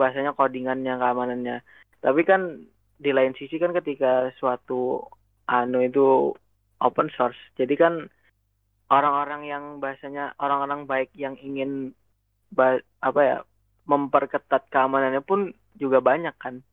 [0.00, 1.56] bahasanya codingannya, keamanannya.
[2.00, 2.64] Tapi kan
[2.96, 5.04] di lain sisi kan ketika suatu
[5.44, 6.32] anu itu
[6.80, 7.94] open source, jadi kan
[8.88, 11.92] orang-orang yang bahasanya orang-orang baik yang ingin
[12.50, 13.36] ba- apa ya
[13.84, 16.64] memperketat keamanannya pun juga banyak kan.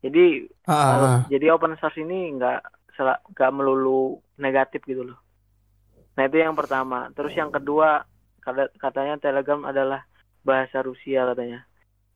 [0.00, 0.48] Jadi
[0.96, 1.22] kalau- ah.
[1.28, 2.60] jadi open source ini nggak
[3.32, 5.18] nggak melulu negatif gitu loh.
[6.16, 7.08] Nah itu yang pertama.
[7.16, 8.04] Terus yang kedua
[8.40, 10.04] kata- katanya Telegram adalah
[10.44, 11.64] bahasa Rusia katanya.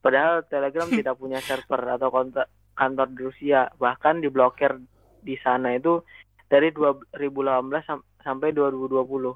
[0.05, 2.45] Padahal Telegram tidak punya server atau kontak
[2.77, 4.77] kantor di Rusia, bahkan diblokir
[5.19, 6.05] di sana itu
[6.45, 7.17] dari 2018
[7.83, 9.33] sam- sampai 2020.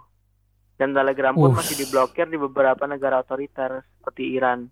[0.76, 1.58] Dan Telegram pun Uff.
[1.58, 4.68] masih diblokir di beberapa negara otoriter seperti Iran.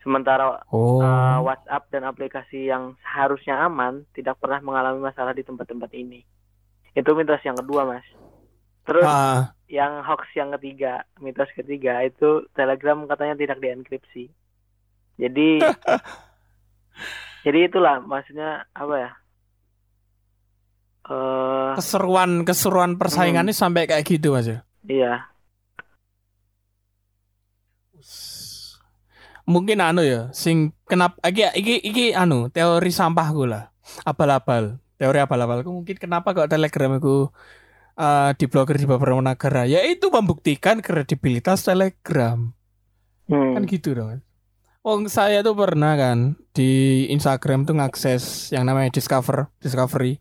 [0.00, 1.00] Sementara Oh.
[1.00, 6.20] uh, WhatsApp dan aplikasi yang seharusnya aman tidak pernah mengalami masalah di tempat-tempat ini.
[6.92, 8.04] Itu mitos yang kedua, Mas.
[8.84, 14.28] Terus Ah, yang hoax yang ketiga, mitos ketiga itu Telegram katanya tidak dienkripsi.
[15.14, 15.62] Jadi
[17.46, 19.10] jadi itulah maksudnya apa ya?
[21.04, 24.58] Eh keseruan keseruan persaingannya sampai kayak gitu Mas ya.
[24.84, 25.12] iya,
[29.44, 33.68] Mungkin anu ya, sing kenapa iki iki iki anu teori sampahku lah.
[34.08, 34.80] Abal-abal.
[34.96, 37.28] Teori abal-abalku mungkin kenapa kok Telegram itu
[38.00, 39.68] eh, diblokir di beberapa negara?
[39.68, 42.56] Ya itu membuktikan kredibilitas Telegram.
[43.28, 43.52] Hmm.
[43.52, 44.24] Kan gitu dong.
[44.84, 50.20] Wong saya tuh pernah kan di Instagram tuh ngakses yang namanya Discover, Discovery.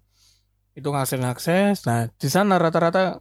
[0.71, 1.83] Itu ngakses-ngakses.
[1.83, 3.19] Nah, di sana rata-rata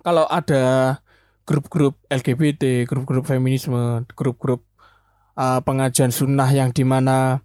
[0.00, 0.96] kalau ada
[1.44, 4.64] grup-grup LGBT, grup-grup feminisme, grup-grup
[5.36, 7.44] uh, pengajian sunnah yang di mana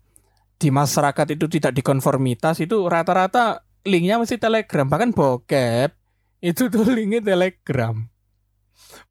[0.57, 5.91] di masyarakat itu tidak dikonformitas itu rata-rata linknya mesti telegram bahkan bokep
[6.39, 8.07] itu tuh linknya telegram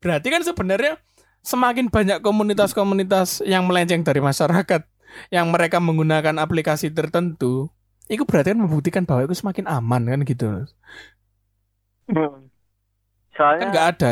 [0.00, 0.96] berarti kan sebenarnya
[1.42, 4.82] semakin banyak komunitas-komunitas yang melenceng dari masyarakat
[5.28, 7.68] yang mereka menggunakan aplikasi tertentu
[8.08, 10.46] itu berarti kan membuktikan bahwa itu semakin aman kan gitu
[12.06, 12.50] Hmm.
[13.58, 14.10] kan Soalnya nggak ada.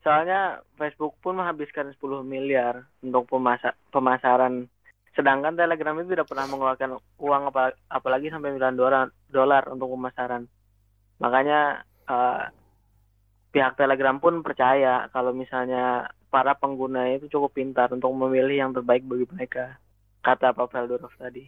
[0.00, 0.40] soalnya
[0.80, 4.66] Facebook pun menghabiskan 10 miliar untuk pemasa pemasaran.
[5.12, 10.48] Sedangkan Telegram itu tidak pernah mengeluarkan uang apa apalagi sampai 9 dolar dolar untuk pemasaran.
[11.20, 12.42] Makanya eh,
[13.52, 19.02] pihak Telegram pun percaya kalau misalnya para pengguna itu cukup pintar untuk memilih yang terbaik
[19.10, 19.64] bagi mereka
[20.26, 21.44] kata Pavel Durov tadi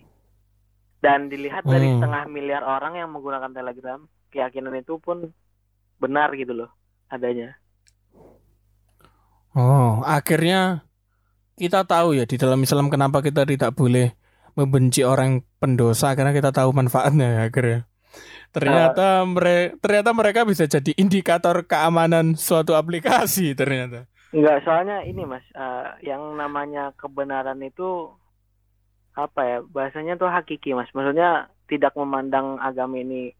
[1.04, 1.94] dan dilihat dari Hmm.
[1.94, 4.00] setengah miliar orang yang menggunakan Telegram
[4.32, 5.18] keyakinan itu pun
[6.02, 6.70] benar gitu loh
[7.10, 7.58] adanya
[9.52, 10.88] Oh, akhirnya
[11.60, 14.16] kita tahu ya di dalam Islam kenapa kita tidak boleh
[14.58, 17.80] membenci orang pendosa karena kita tahu manfaatnya ya akhirnya.
[18.52, 24.08] Ternyata mereka ternyata mereka bisa jadi indikator keamanan suatu aplikasi ternyata.
[24.32, 27.82] Enggak, soalnya ini Mas, eh, yang namanya kebenaran itu
[29.24, 29.56] apa ya?
[29.74, 30.88] Bahasanya tuh hakiki, Mas.
[30.96, 33.32] Maksudnya tidak memandang agama ini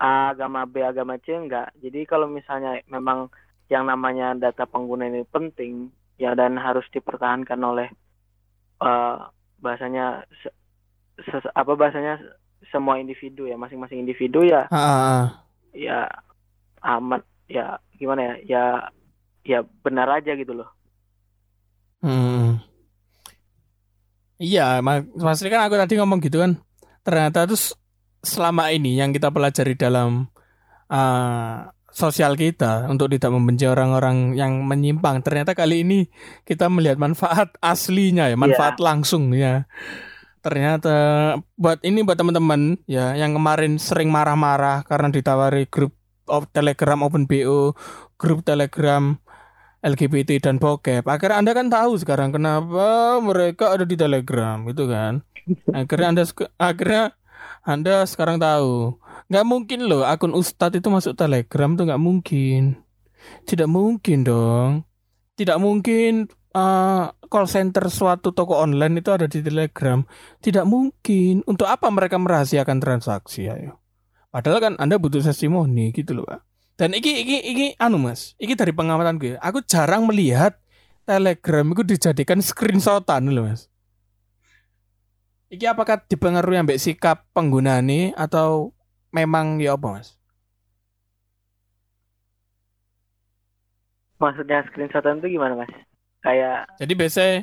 [0.00, 1.72] A, agama B, agama C enggak.
[1.82, 3.32] Jadi kalau misalnya memang
[3.72, 7.88] yang namanya data pengguna ini penting ya dan harus dipertahankan oleh
[8.82, 9.16] eh,
[9.64, 10.56] bahasanya se-
[11.28, 12.20] se- apa bahasanya
[12.72, 15.44] semua individu ya, masing-masing individu ya ah.
[15.72, 16.08] ya
[16.84, 18.34] amat ya gimana ya?
[18.46, 18.62] Ya
[19.46, 20.68] ya benar aja gitu loh.
[22.02, 22.60] Hmm.
[24.36, 26.60] Iya, Mas Mas Ri kan aku tadi ngomong gitu kan.
[27.00, 27.76] Ternyata tuh s-
[28.20, 30.28] selama ini yang kita pelajari dalam
[30.92, 35.24] ah, sosial kita untuk tidak membenci orang-orang yang menyimpang.
[35.24, 36.04] Ternyata kali ini
[36.44, 39.64] kita melihat manfaat aslinya ya, manfaat langsung ya.
[40.44, 40.94] Ternyata
[41.56, 45.96] buat ini buat teman-teman ya yang kemarin sering marah-marah karena ditawari grup
[46.28, 47.72] of Telegram Open BO,
[48.20, 49.16] grup Telegram
[49.84, 51.04] LGBT dan bokep.
[51.04, 55.22] Akhirnya Anda kan tahu sekarang kenapa mereka ada di Telegram gitu kan.
[55.70, 56.22] Akhirnya Anda
[56.58, 57.02] akhirnya
[57.62, 58.96] Anda sekarang tahu.
[59.26, 62.80] Nggak mungkin loh akun Ustadz itu masuk Telegram tuh nggak mungkin.
[63.44, 64.70] Tidak mungkin dong.
[65.36, 70.00] Tidak mungkin eh, call center suatu toko online itu ada di Telegram.
[70.40, 71.44] Tidak mungkin.
[71.44, 73.82] Untuk apa mereka merahasiakan transaksi ayo?
[74.30, 76.45] Padahal kan Anda butuh testimoni gitu loh, Pak.
[76.76, 80.60] Dan iki iki iki anu Mas, iki dari pengamatan gue, aku jarang melihat
[81.08, 83.72] Telegram itu dijadikan screenshotan loh Mas.
[85.48, 88.76] Iki apakah dipengaruhi ambek sikap pengguna nih atau
[89.08, 90.20] memang ya apa Mas?
[94.20, 95.72] Maksudnya screenshotan itu gimana mas?
[96.24, 97.36] Kayak Jadi biasanya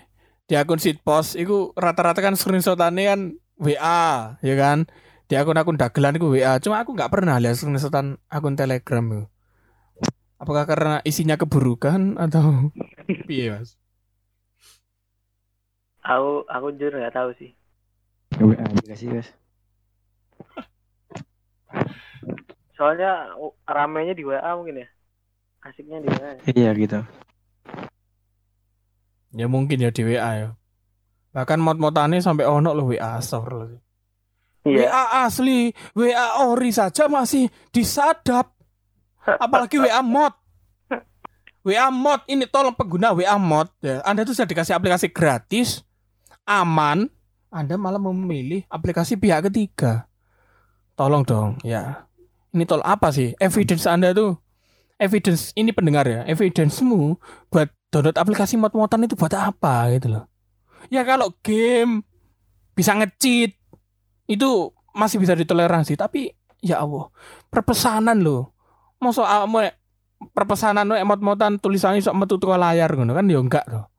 [0.50, 3.22] di akun post itu rata-rata kan screenshotannya kan
[3.62, 4.90] WA, ya kan?
[5.28, 6.60] Di akun-akun dagelan itu WA.
[6.60, 9.26] Cuma aku nggak pernah lihat screenshotan akun Telegram itu.
[10.38, 12.74] Apakah karena isinya keburukan atau
[13.30, 13.80] piye Mas?
[16.04, 17.52] aku aku jujur nggak tahu sih.
[18.38, 19.30] WA aplikasi guys.
[22.76, 24.88] Soalnya uh, ramenya di WA mungkin ya.
[25.64, 26.32] Asiknya di WA.
[26.52, 27.00] Iya gitu.
[29.34, 30.50] Ya mungkin ya di WA ya.
[31.34, 33.82] Bahkan mod-modannya sampai ono loh WA astagfirullah.
[34.64, 34.88] Iya.
[34.88, 38.56] WA asli, WA ori saja masih disadap.
[39.24, 40.32] Apalagi WA mod.
[41.64, 44.04] WA mod ini tolong pengguna WA mod ya.
[44.04, 45.84] Anda tuh sudah dikasih aplikasi gratis,
[46.44, 47.08] aman,
[47.52, 50.08] Anda malah memilih aplikasi pihak ketiga.
[50.96, 52.08] Tolong dong, ya.
[52.52, 53.32] Ini tol apa sih?
[53.40, 54.44] Evidence Anda tuh
[55.02, 57.18] evidence ini pendengar ya, evidence-mu
[57.50, 60.26] buat download aplikasi mod-modan itu buat apa gitu loh.
[60.92, 62.04] Ya kalau game
[62.76, 63.56] bisa nge-cheat
[64.34, 67.10] itu masih bisa ditoleransi, tapi ya Allah,
[67.50, 68.54] perpesanan loh.
[69.02, 69.60] Masa mau
[70.32, 73.92] perpesanan lo emot-motan tulisannya sok metu teko layar ngono kan ya enggak loh.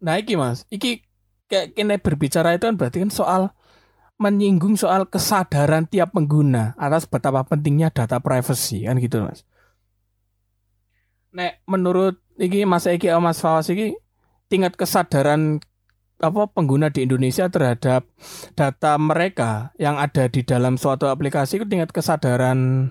[0.00, 1.04] Nah iki Mas, iki
[1.50, 3.42] kayak kene berbicara itu kan berarti kan soal
[4.16, 9.44] menyinggung soal kesadaran tiap pengguna atas betapa pentingnya data privacy kan gitu Mas.
[11.36, 13.98] Nek menurut iki Mas atau Mas Fawas iki
[14.48, 15.60] tingkat kesadaran
[16.18, 18.02] apa pengguna di Indonesia terhadap
[18.58, 22.90] data mereka yang ada di dalam suatu aplikasi itu tingkat kesadaran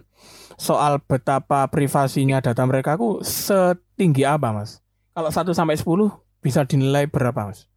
[0.56, 4.80] soal betapa privasinya data mereka aku setinggi apa Mas?
[5.12, 6.10] Kalau 1 sampai 10
[6.40, 7.68] bisa dinilai berapa Mas?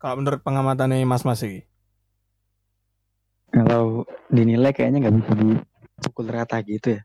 [0.00, 1.68] Kalau menurut pengamatannya Mas Mas ini?
[3.54, 4.02] Kalau
[4.32, 7.02] dinilai kayaknya nggak bisa dipukul rata gitu ya.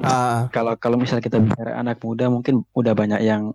[0.00, 3.52] Ah, Kalau kalau misal kita bicara anak muda mungkin udah banyak yang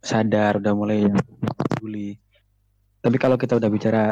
[0.00, 1.16] sadar, udah mulai yang
[1.54, 2.16] peduli.
[3.02, 4.04] Tapi kalau kita udah bicara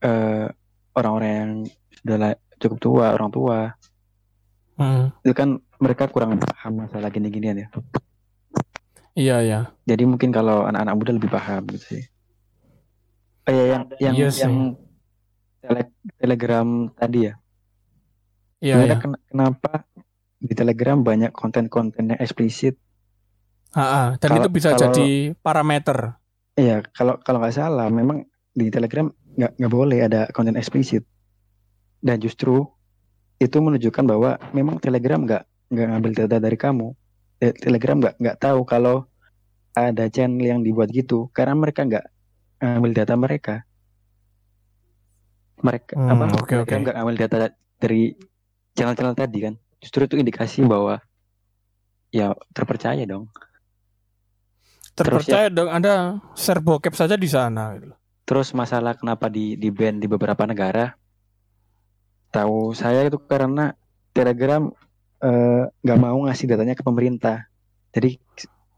[0.00, 0.46] eh,
[0.92, 1.50] orang-orang yang
[1.94, 3.58] sudah la- cukup tua, orang tua,
[4.76, 7.68] hmm, itu kan mereka kurang paham masalah gini-ginian ya.
[9.14, 9.60] iya ya.
[9.84, 12.02] Jadi mungkin kalau anak-anak muda lebih paham gitu sih.
[13.44, 14.42] Oh iya yang yang Iya sih.
[14.42, 14.54] yang
[15.60, 17.34] tele- telegram tadi ya.
[18.58, 18.96] Iya ya.
[18.96, 19.84] ken- kenapa
[20.38, 22.80] di telegram banyak konten-konten yang eksplisit?
[23.72, 26.16] Ah, dan Kalau- itu bisa kalau- jadi parameter.
[26.54, 31.02] Iya, kalau kalau nggak salah, memang di telegram nggak nggak boleh ada konten eksplisit.
[31.98, 32.62] Dan justru
[33.36, 35.42] itu menunjukkan bahwa memang telegram nggak
[35.74, 36.88] nggak ngambil data dari kamu.
[37.36, 39.10] Te- Telegram nggak nggak tahu kalau
[39.74, 42.06] ada channel yang dibuat gitu karena mereka nggak
[42.62, 43.54] ngambil data mereka.
[45.58, 46.24] Mereka Hmm, apa?
[46.46, 46.84] Telegram oke.
[46.86, 47.36] nggak ngambil data
[47.80, 48.02] dari
[48.74, 49.54] channel-channel tadi kan.
[49.82, 51.02] Justru itu indikasi bahwa
[52.10, 53.26] ya terpercaya dong.
[54.94, 57.90] Terus Terpercaya dong Anda share bokep saja di sana gitu.
[58.24, 60.94] Terus masalah kenapa di di ban di beberapa negara?
[62.30, 63.74] Tahu saya itu karena
[64.14, 64.70] Telegram
[65.18, 67.50] eh, nggak mau ngasih datanya ke pemerintah.
[67.90, 68.18] Jadi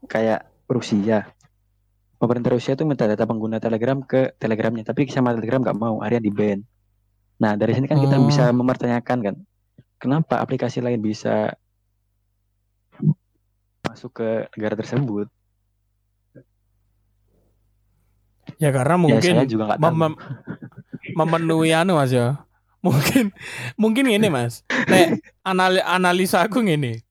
[0.09, 1.25] kayak Rusia,
[2.17, 6.27] pemerintah Rusia itu minta data pengguna Telegram ke Telegramnya, tapi sama Telegram nggak mau, akhirnya
[6.27, 6.59] di ban.
[7.41, 8.25] Nah dari sini kan kita Oh.
[8.25, 9.35] bisa mempertanyakan kan,
[10.01, 11.53] kenapa aplikasi lain bisa
[13.85, 15.29] masuk ke negara tersebut?
[18.57, 20.19] Ya karena ya mungkin saya juga mem- mem-
[21.13, 22.41] memenuhi anu Mas ya.
[22.87, 23.33] Mungkin
[23.75, 24.61] mungkin ini Mas.
[24.69, 27.01] Nek anali analisa aku ini.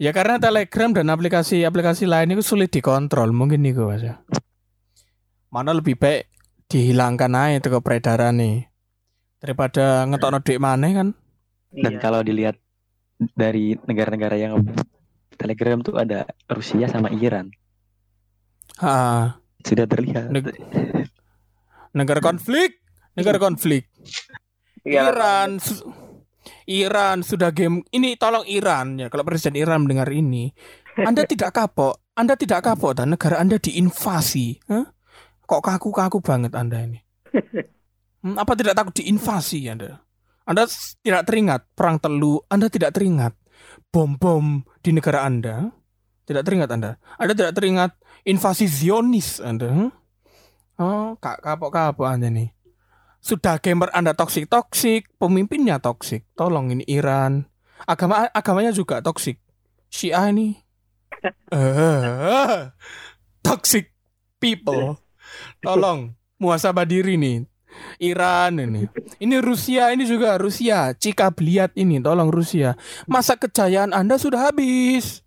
[0.00, 4.24] Ya karena Telegram dan aplikasi-aplikasi lain itu sulit dikontrol mungkin nih Mas ya.
[5.52, 6.26] Mana lebih baik
[6.66, 8.66] dihilangkan aja itu peredaran nih
[9.38, 11.08] daripada ngetokno duit mana kan.
[11.70, 12.00] Dan Iya.
[12.00, 12.56] kalau dilihat
[13.36, 14.58] dari negara-negara yang
[15.38, 17.52] Telegram tuh ada Rusia sama Iran.
[18.80, 20.28] Ha, Sudah terlihat.
[20.28, 20.60] Neg-
[21.96, 22.84] negara konflik,
[23.16, 23.88] negara konflik.
[24.84, 25.88] Iya, Iran su-
[26.68, 30.52] Iran sudah game ini tolong Iran ya kalau presiden Iran mendengar ini.
[31.00, 32.04] Anda tidak kapok.
[32.14, 34.60] Anda tidak kapok dan negara Anda diinvasi.
[34.70, 34.94] Hah?
[35.44, 37.00] kok kaku-kaku banget Anda ini?
[38.24, 40.00] Hmm, apa tidak takut diinvasi Anda?
[40.48, 40.64] Anda
[41.04, 42.40] tidak teringat perang telu?
[42.48, 43.36] Anda tidak teringat
[43.92, 45.68] bom-bom di negara Anda?
[46.24, 46.96] Tidak teringat Anda?
[47.20, 47.92] Anda tidak teringat
[48.24, 49.90] invasi Zionis Anda hmm?
[50.74, 52.54] Oh, kak kapok-kapok Anda nih
[53.24, 56.28] sudah gamer Anda toksik toksik, pemimpinnya toksik.
[56.36, 57.48] Tolong ini Iran.
[57.88, 59.40] Agama agamanya juga toksik.
[59.88, 60.60] Syiah ini
[61.56, 62.68] eh
[63.40, 63.96] toxic
[64.36, 65.00] people.
[65.64, 67.48] Tolong muhasabah diri nih.
[67.98, 68.86] Iran ini.
[69.18, 70.94] Ini Rusia, ini juga Rusia.
[70.94, 72.78] Cika beliat ini, tolong Rusia.
[73.10, 75.23] Masa kejayaan Anda sudah habis.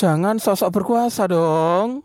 [0.00, 2.00] Jangan sosok berkuasa dong.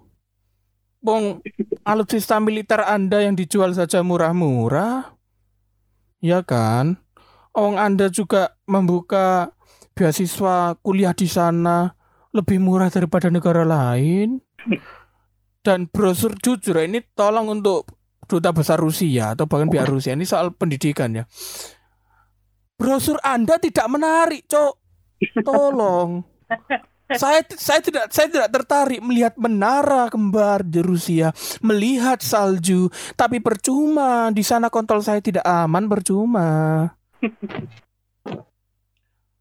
[0.99, 1.39] Bong,
[1.87, 5.15] alutsista militer Anda yang dijual saja murah-murah.
[6.19, 6.99] Ya kan?
[7.55, 9.55] Ong Anda juga membuka
[9.95, 11.95] beasiswa kuliah di sana
[12.35, 14.43] lebih murah daripada negara lain.
[15.63, 17.87] Dan brosur jujur ini tolong untuk
[18.27, 21.23] duta besar Rusia atau bahkan pihak Rusia ini soal pendidikan ya.
[22.75, 24.73] Brosur Anda tidak menarik, Cok.
[25.47, 26.27] Tolong.
[27.13, 31.29] Saya saya tidak saya tidak tertarik melihat menara kembar di Rusia,
[31.61, 36.49] melihat salju, tapi percuma di sana kontrol saya tidak aman percuma.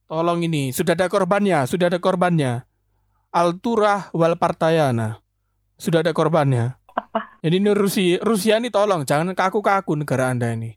[0.04, 2.68] Tolong ini, sudah ada korbannya, sudah ada korbannya.
[3.34, 5.18] Alturah wal Partayana.
[5.74, 6.78] Sudah ada korbannya.
[7.42, 10.70] Jadi ini Rusia, Rusia ini tolong jangan kaku-kaku negara Anda ini.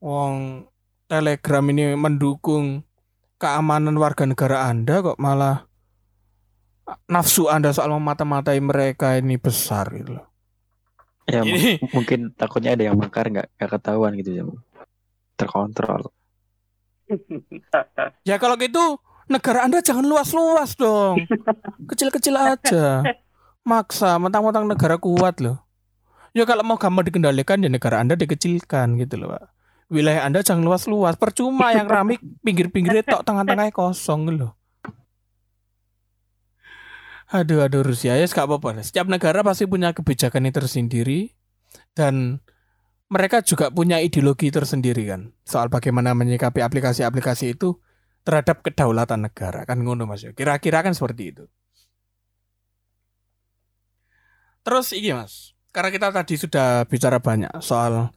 [0.00, 0.64] Wong
[1.04, 2.82] Telegram ini mendukung
[3.36, 5.68] keamanan warga negara Anda kok malah
[7.06, 10.26] nafsu Anda soal memata-matai mereka ini besar gitu loh.
[11.24, 14.44] Ya Ini- m- mungkin takutnya ada yang makar nggak nggak ketahuan gitu ya.
[15.34, 16.12] Terkontrol.
[18.24, 21.20] Ya kalau gitu negara Anda jangan luas-luas dong.
[21.86, 23.04] Kecil-kecil aja.
[23.62, 25.60] Maksa mentang-mentang negara kuat loh.
[26.32, 29.44] Ya kalau mau gampang dikendalikan ya negara Anda dikecilkan gitu loh, Pak.
[29.88, 31.14] Wilayah Anda jangan luas-luas.
[31.14, 34.52] Percuma yang ramai pinggir-pinggirnya tok tengah-tengahnya kosong gitu loh.
[37.34, 38.78] Aduh, aduh Rusia ya gak apa-apa.
[38.86, 41.34] Setiap negara pasti punya kebijakannya tersendiri
[41.90, 42.38] dan
[43.10, 47.82] mereka juga punya ideologi tersendiri kan soal bagaimana menyikapi aplikasi-aplikasi itu
[48.22, 50.22] terhadap kedaulatan negara kan ngono Mas.
[50.22, 50.30] ya.
[50.30, 51.44] Kira-kira kan seperti itu.
[54.62, 58.14] Terus ini Mas, karena kita tadi sudah bicara banyak soal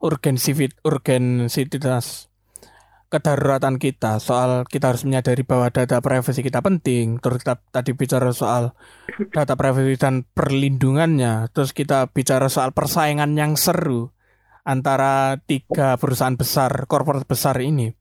[0.00, 2.32] urgensivitas urgensitas
[3.14, 7.22] kedaruratan kita, soal kita harus menyadari bahwa data privasi kita penting.
[7.22, 8.74] Terus kita tadi bicara soal
[9.30, 11.54] data privasi dan perlindungannya.
[11.54, 14.10] Terus kita bicara soal persaingan yang seru
[14.66, 17.94] antara tiga perusahaan besar, korporat besar ini.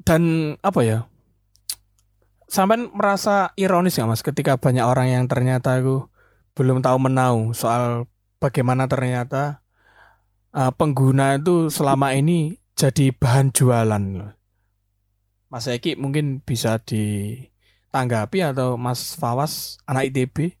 [0.00, 0.98] Dan apa ya?
[2.48, 6.08] Sampai merasa ironis nggak mas ketika banyak orang yang ternyata aku
[6.54, 8.06] belum tahu menau soal
[8.38, 9.64] bagaimana ternyata
[10.54, 14.34] uh, pengguna itu selama ini jadi bahan jualan.
[15.46, 20.58] Mas Eki mungkin bisa ditanggapi atau Mas Fawas anak ITB?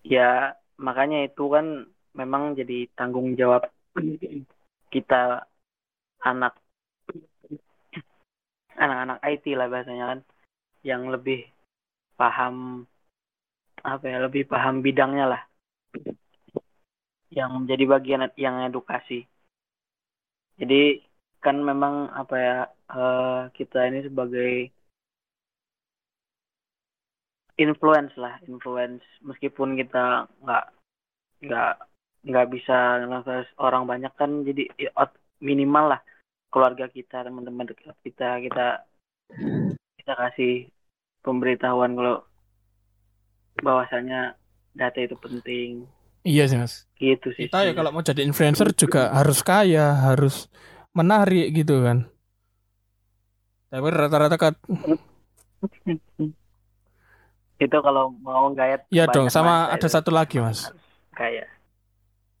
[0.00, 1.84] Ya, makanya itu kan
[2.16, 3.68] memang jadi tanggung jawab
[4.88, 5.44] kita
[6.24, 6.56] anak
[8.72, 10.20] anak-anak IT lah bahasanya kan
[10.80, 11.44] yang lebih
[12.16, 12.88] paham
[13.84, 15.42] apa ya lebih paham bidangnya lah
[17.32, 19.28] yang menjadi bagian yang edukasi.
[20.58, 21.04] Jadi
[21.38, 22.56] kan memang apa ya
[22.90, 24.50] eh, kita ini sebagai
[27.58, 29.04] influence lah influence.
[29.22, 30.64] Meskipun kita nggak
[31.46, 31.72] nggak
[32.28, 34.66] nggak bisa ngelantas orang banyak kan jadi
[35.38, 36.00] minimal lah
[36.50, 38.82] keluarga kita teman-teman kita kita
[39.98, 40.66] kita kasih
[41.22, 42.26] pemberitahuan kalau
[43.62, 44.34] bahwasanya
[44.74, 45.86] data itu penting
[46.26, 46.84] Iya sih mas.
[46.98, 50.50] gitu sih Kita ya kalau mau jadi influencer juga harus kaya, harus
[50.90, 52.10] menarik gitu kan.
[53.68, 54.56] Tapi rata-rata kan,
[57.58, 59.28] itu kalau mau gayet ya dong.
[59.28, 60.72] Sama ada itu satu lagi mas.
[61.12, 61.44] kaya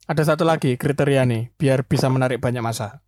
[0.08, 3.04] Ada satu lagi kriteria nih, biar bisa menarik banyak masa.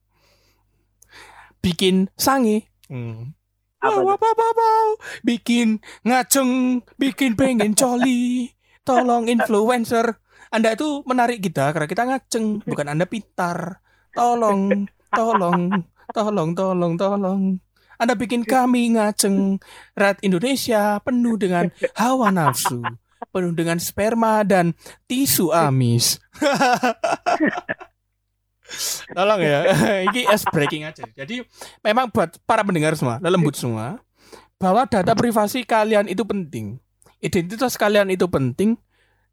[1.64, 2.68] Bikin sangi.
[2.92, 3.32] Hmm.
[3.80, 4.88] Apa Wow, wow, wow, wow, wow.
[5.24, 8.52] Bikin ngaceng, bikin pengen coli.
[8.88, 10.20] Tolong influencer.
[10.50, 13.78] Anda itu menarik kita karena kita ngaceng, bukan Anda pintar.
[14.10, 17.42] Tolong, tolong, tolong, tolong, tolong.
[17.94, 19.62] Anda bikin kami ngaceng.
[19.94, 22.82] Rat Indonesia penuh dengan hawa nafsu,
[23.30, 24.74] penuh dengan sperma dan
[25.06, 26.18] tisu amis.
[29.10, 29.60] Tolong ya,
[30.10, 31.02] ini es breaking aja.
[31.14, 31.42] Jadi
[31.82, 33.98] memang buat para pendengar semua, lembut semua,
[34.58, 36.78] bahwa data privasi kalian itu penting,
[37.18, 38.78] identitas kalian itu penting,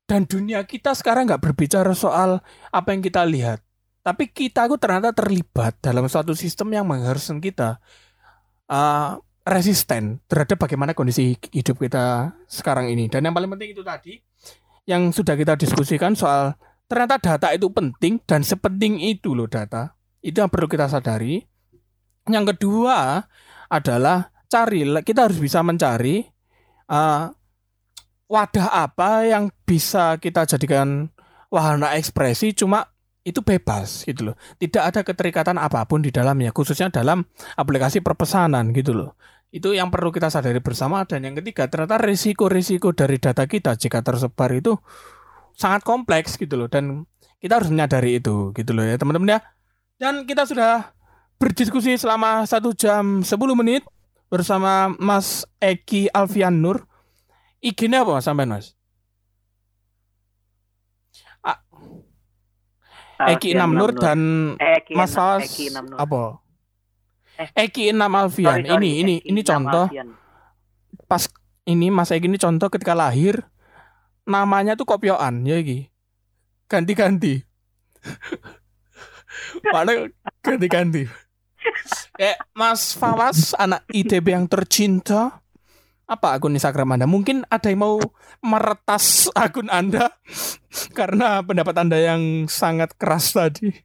[0.08, 2.40] dan dunia kita sekarang nggak berbicara soal
[2.72, 3.60] apa yang kita lihat,
[4.02, 7.84] tapi kita itu ternyata terlibat dalam suatu sistem yang mengharuskan kita
[8.72, 13.12] uh, resisten terhadap bagaimana kondisi hidup kita sekarang ini.
[13.12, 14.16] Dan yang paling penting itu tadi,
[14.88, 16.56] yang sudah kita diskusikan soal
[16.88, 19.92] ternyata data itu penting dan sepenting itu loh data.
[20.24, 21.44] Itu yang perlu kita sadari.
[22.28, 23.24] Yang kedua
[23.68, 26.24] adalah cari kita harus bisa mencari
[26.92, 27.32] uh,
[28.28, 31.12] wadah apa yang bisa kita jadikan
[31.48, 32.92] wahana ekspresi cuma
[33.28, 34.36] itu bebas gitu loh.
[34.56, 37.28] Tidak ada keterikatan apa pun di dalamnya khususnya dalam
[37.60, 39.20] aplikasi perpesanan gitu loh.
[39.52, 44.00] Itu yang perlu kita sadari bersama dan yang ketiga ternyata risiko-risiko dari data kita jika
[44.00, 44.80] tersebar itu
[45.56, 47.04] sangat kompleks gitu loh dan
[47.44, 49.40] kita harus menyadari itu gitu loh ya teman-teman ya.
[49.98, 50.96] Dan kita sudah
[51.42, 53.84] berdiskusi selama satu jam 10 menit
[54.32, 56.88] bersama Mas Eki Alfian Nur.
[57.62, 58.78] IG-nya apa sampai Mas?
[63.18, 64.20] Eki Alfian Nam Nur dan
[64.62, 66.38] Eki Mas apa?
[67.58, 68.62] Eki Enam Alfian.
[68.62, 70.08] Sorry, sorry, ini ini Eki ini contoh Alfian.
[71.10, 71.24] pas
[71.66, 73.42] ini Mas Eki ini contoh ketika lahir
[74.30, 75.90] namanya tuh kopioan ya Eki.
[76.70, 77.42] Ganti-ganti.
[79.74, 80.12] Mana
[80.46, 81.10] ganti-ganti.
[82.22, 85.42] Eh, Mas Fawas, anak ITB yang tercinta,
[86.08, 87.06] apa akun Instagram Anda?
[87.06, 88.00] Mungkin ada yang mau
[88.40, 90.08] meretas akun Anda
[90.98, 93.76] karena pendapat Anda yang sangat keras tadi.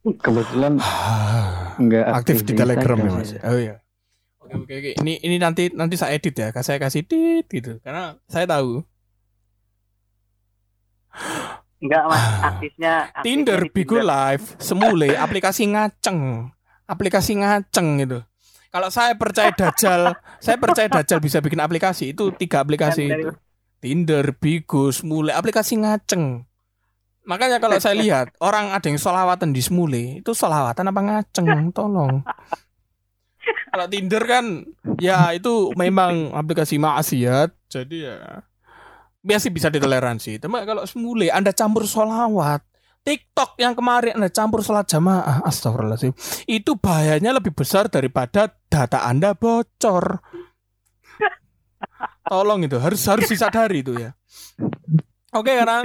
[0.00, 0.80] Kebetulan
[1.84, 3.36] nggak aktif di Telegram ya Mas.
[3.36, 3.42] saya.
[3.44, 3.76] Oh iya.
[4.40, 4.90] Oke oke oke.
[5.04, 6.48] Ini ini nanti nanti saya edit ya.
[6.64, 7.76] Saya kasih tit gitu.
[7.84, 8.80] Karena saya tahu.
[11.80, 13.24] Enggak mas, aktifnya, aktifnya.
[13.24, 16.52] Tinder, Bigo Live, Semule, aplikasi ngaceng.
[16.90, 18.18] Aplikasi ngaceng gitu.
[18.70, 20.14] Kalau saya percaya Dajjal,
[20.44, 22.14] saya percaya Dajjal bisa bikin aplikasi.
[22.14, 23.30] Itu tiga aplikasi itu.
[23.80, 26.46] Tinder, Bigo, Semule, aplikasi ngaceng.
[27.26, 31.46] Makanya kalau saya lihat orang ada yang solawatan di Semule, itu solawatan apa ngaceng?
[31.76, 32.26] Tolong.
[33.70, 34.66] Kalau Tinder kan
[34.98, 38.16] ya itu memang aplikasi maksiat, jadi ya
[39.22, 40.38] biasa bisa ditoleransi.
[40.42, 42.62] Tapi kalau Semule Anda campur solawat,
[43.10, 46.14] TikTok yang kemarin Anda campur sholat jamaah, astagfirullahaladzim,
[46.46, 50.22] itu bahayanya lebih besar daripada data Anda bocor.
[52.30, 54.14] Tolong itu harus harus disadari itu ya.
[55.34, 55.82] Oke, karena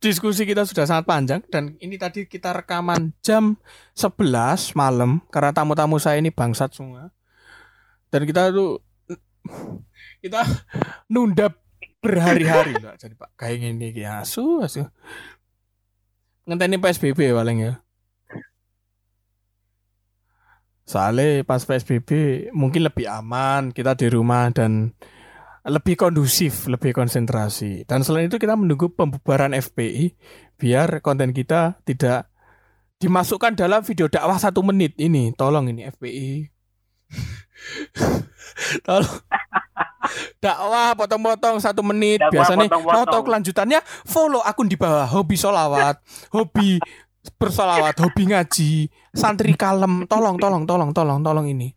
[0.00, 3.60] diskusi kita sudah sangat panjang dan ini tadi kita rekaman jam
[3.92, 7.12] 11 malam karena tamu-tamu saya ini bangsat semua.
[8.08, 8.80] Dan kita tuh
[10.24, 10.48] kita
[11.12, 11.52] nunda
[12.00, 14.88] berhari-hari lah jadi Pak kayak gini ya asu asu.
[16.48, 17.72] Ngenteni PSBB paling ya.
[20.88, 22.08] Soalnya pas PSBB
[22.56, 24.96] mungkin lebih aman kita di rumah dan
[25.68, 27.84] lebih kondusif, lebih konsentrasi.
[27.84, 30.16] Dan selain itu kita menunggu pembubaran FPI
[30.56, 32.32] biar konten kita tidak
[32.96, 35.36] dimasukkan dalam video dakwah satu menit ini.
[35.36, 36.48] Tolong ini FPI.
[38.88, 39.20] Tolong.
[40.38, 42.18] Dakwah potong-potong satu menit.
[42.18, 42.96] Dakwah biasanya potong-potong.
[42.98, 45.06] foto kelanjutannya follow akun di bawah.
[45.06, 46.78] Hobi solawat hobi
[47.36, 48.70] bersolawat hobi ngaji.
[49.12, 50.04] Santri kalem.
[50.06, 51.72] Tolong tolong tolong tolong tolong ini.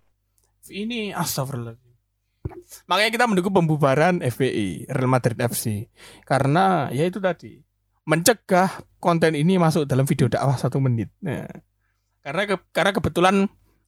[0.72, 1.76] Ini astagfirullah
[2.88, 5.92] Makanya kita menunggu pembubaran FPI Real Madrid FC
[6.26, 7.62] karena ya itu tadi
[8.02, 11.14] mencegah konten ini masuk dalam video dakwah satu menit.
[11.22, 11.46] Nah,
[12.26, 13.36] karena ke- karena kebetulan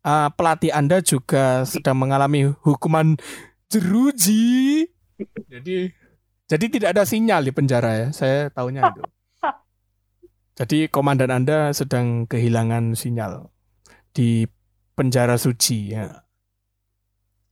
[0.06, 3.18] uh, pelatih anda juga sedang mengalami hukuman
[3.74, 4.86] jeruji,
[5.50, 5.90] jadi
[6.54, 8.08] jadi tidak ada sinyal di penjara ya.
[8.14, 9.02] Saya tahunya itu.
[10.60, 13.50] Jadi komandan anda sedang kehilangan sinyal
[14.14, 14.46] di
[14.94, 15.98] penjara suci.
[15.98, 16.28] Ya.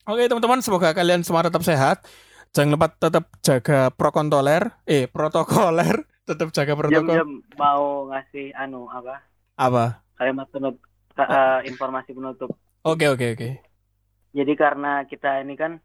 [0.05, 2.05] Oke teman-teman, semoga kalian semua tetap sehat.
[2.51, 7.09] Jangan lupa tetap jaga prokontoler, eh protokoler, tetap jaga protokol.
[7.09, 9.23] Jam-jam mau ngasih anu apa
[9.55, 10.03] Apa?
[10.19, 10.83] kalimat penutup
[11.17, 12.53] eh, informasi penutup.
[12.85, 13.49] Oke oke oke.
[14.35, 15.81] Jadi karena kita ini kan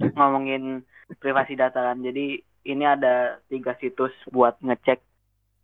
[0.00, 0.84] ngomongin
[1.20, 2.02] privasi data kan.
[2.02, 5.00] Jadi ini ada tiga situs buat ngecek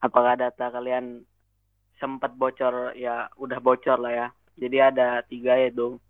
[0.03, 1.25] apakah data kalian
[2.03, 4.35] sempat bocor ya udah bocor lah ya.
[4.59, 6.01] Jadi ada tiga yaitu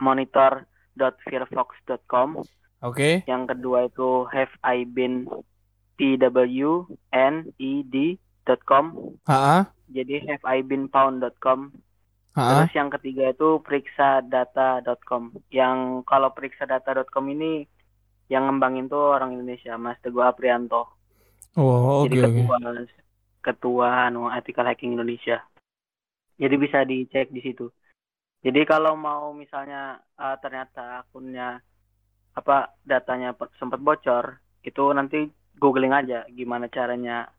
[0.00, 2.42] monitor.firefox.com,
[2.82, 3.22] Oke.
[3.28, 5.28] yang kedua itu have I been
[5.94, 8.84] pwned.com,
[9.94, 11.78] jadi have I been found.com.
[12.34, 15.38] Terus yang ketiga itu periksadaata.com.
[15.54, 17.62] Yang kalau periksadaata.com ini
[18.26, 20.90] yang ngembangin tuh orang Indonesia, Mas Teguh Aprianto.
[21.54, 22.26] Oh oke Jadi oke.
[22.26, 22.56] ketua
[23.38, 25.38] ketua anu ethical hacking Indonesia.
[26.34, 27.70] Jadi bisa dicek di situ.
[28.42, 31.62] Jadi kalau mau misalnya eh, ternyata akunnya
[32.34, 33.30] apa datanya
[33.62, 37.30] sempat bocor, itu nanti googling aja gimana caranya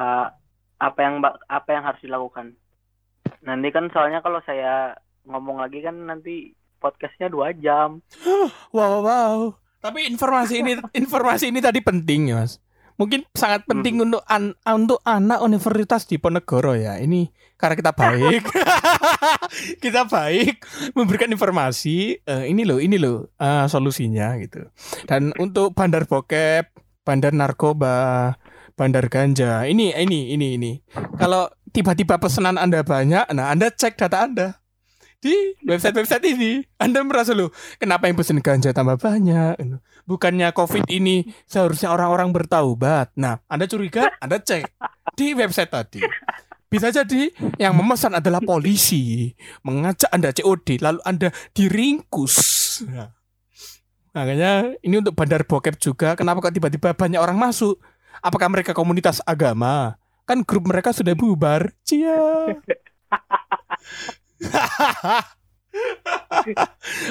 [0.00, 0.26] eh,
[0.80, 2.56] apa yang apa yang harus dilakukan.
[3.44, 4.96] Nanti kan soalnya kalau saya
[5.28, 8.00] ngomong lagi kan nanti podcastnya dua jam.
[8.24, 9.00] Wow wow.
[9.04, 9.38] wow.
[9.84, 12.60] Tapi informasi ini informasi ini tadi penting ya mas.
[12.94, 16.94] Mungkin sangat penting untuk an- untuk anak Universitas Diponegoro ya.
[17.02, 17.26] Ini
[17.58, 18.42] karena kita baik,
[19.84, 20.62] kita baik
[20.94, 22.22] memberikan informasi.
[22.22, 24.70] eh, ini loh, ini loh eh, solusinya gitu.
[25.10, 26.70] Dan untuk bandar bokep,
[27.02, 28.38] bandar narkoba,
[28.78, 30.72] bandar ganja, ini ini ini ini.
[31.18, 34.62] Kalau tiba-tiba pesanan anda banyak, nah anda cek data anda
[35.24, 36.60] di website-website ini.
[36.76, 37.48] Anda merasa loh,
[37.80, 39.56] kenapa yang pesen ganja tambah banyak?
[40.04, 43.16] Bukannya COVID ini seharusnya orang-orang bertaubat.
[43.16, 44.68] Nah, Anda curiga, Anda cek
[45.16, 46.04] di website tadi.
[46.68, 49.32] Bisa jadi yang memesan adalah polisi,
[49.64, 52.36] mengajak Anda COD, lalu Anda diringkus.
[52.92, 53.08] Nah,
[54.12, 56.12] makanya ini untuk bandar bokep juga.
[56.20, 57.80] Kenapa kok tiba-tiba banyak orang masuk?
[58.20, 59.96] Apakah mereka komunitas agama?
[60.24, 61.72] Kan grup mereka sudah bubar.
[61.84, 62.52] Cia.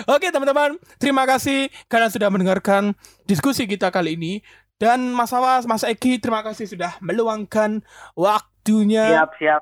[0.08, 2.94] Oke teman-teman, terima kasih karena sudah mendengarkan
[3.26, 4.42] diskusi kita kali ini.
[4.82, 7.86] Dan Mas Awas, Mas Eki, terima kasih sudah meluangkan
[8.18, 9.16] waktunya.
[9.16, 9.62] Siap, siap.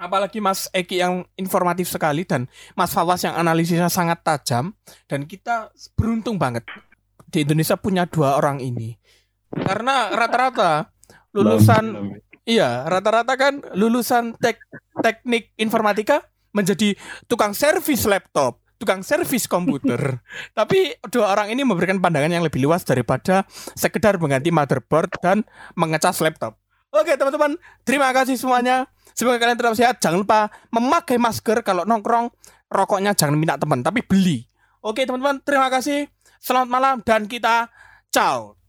[0.00, 4.72] Apalagi Mas Eki yang informatif sekali dan Mas Fawas yang analisisnya sangat tajam.
[5.04, 6.64] Dan kita beruntung banget
[7.28, 8.96] di Indonesia punya dua orang ini.
[9.50, 10.88] Karena rata-rata
[11.34, 12.16] lulusan
[12.50, 14.58] Iya, rata-rata kan lulusan tek
[14.98, 16.98] teknik informatika menjadi
[17.30, 20.18] tukang servis laptop, tukang servis komputer.
[20.58, 23.46] Tapi dua orang ini memberikan pandangan yang lebih luas daripada
[23.78, 25.46] sekedar mengganti motherboard dan
[25.78, 26.58] mengecas laptop.
[26.90, 27.54] Oke, teman-teman,
[27.86, 28.90] terima kasih semuanya.
[29.14, 30.02] Semoga kalian tetap sehat.
[30.02, 32.34] Jangan lupa memakai masker kalau nongkrong.
[32.66, 34.42] Rokoknya jangan minta teman, tapi beli.
[34.82, 36.10] Oke, teman-teman, terima kasih.
[36.42, 37.70] Selamat malam dan kita
[38.10, 38.59] ciao.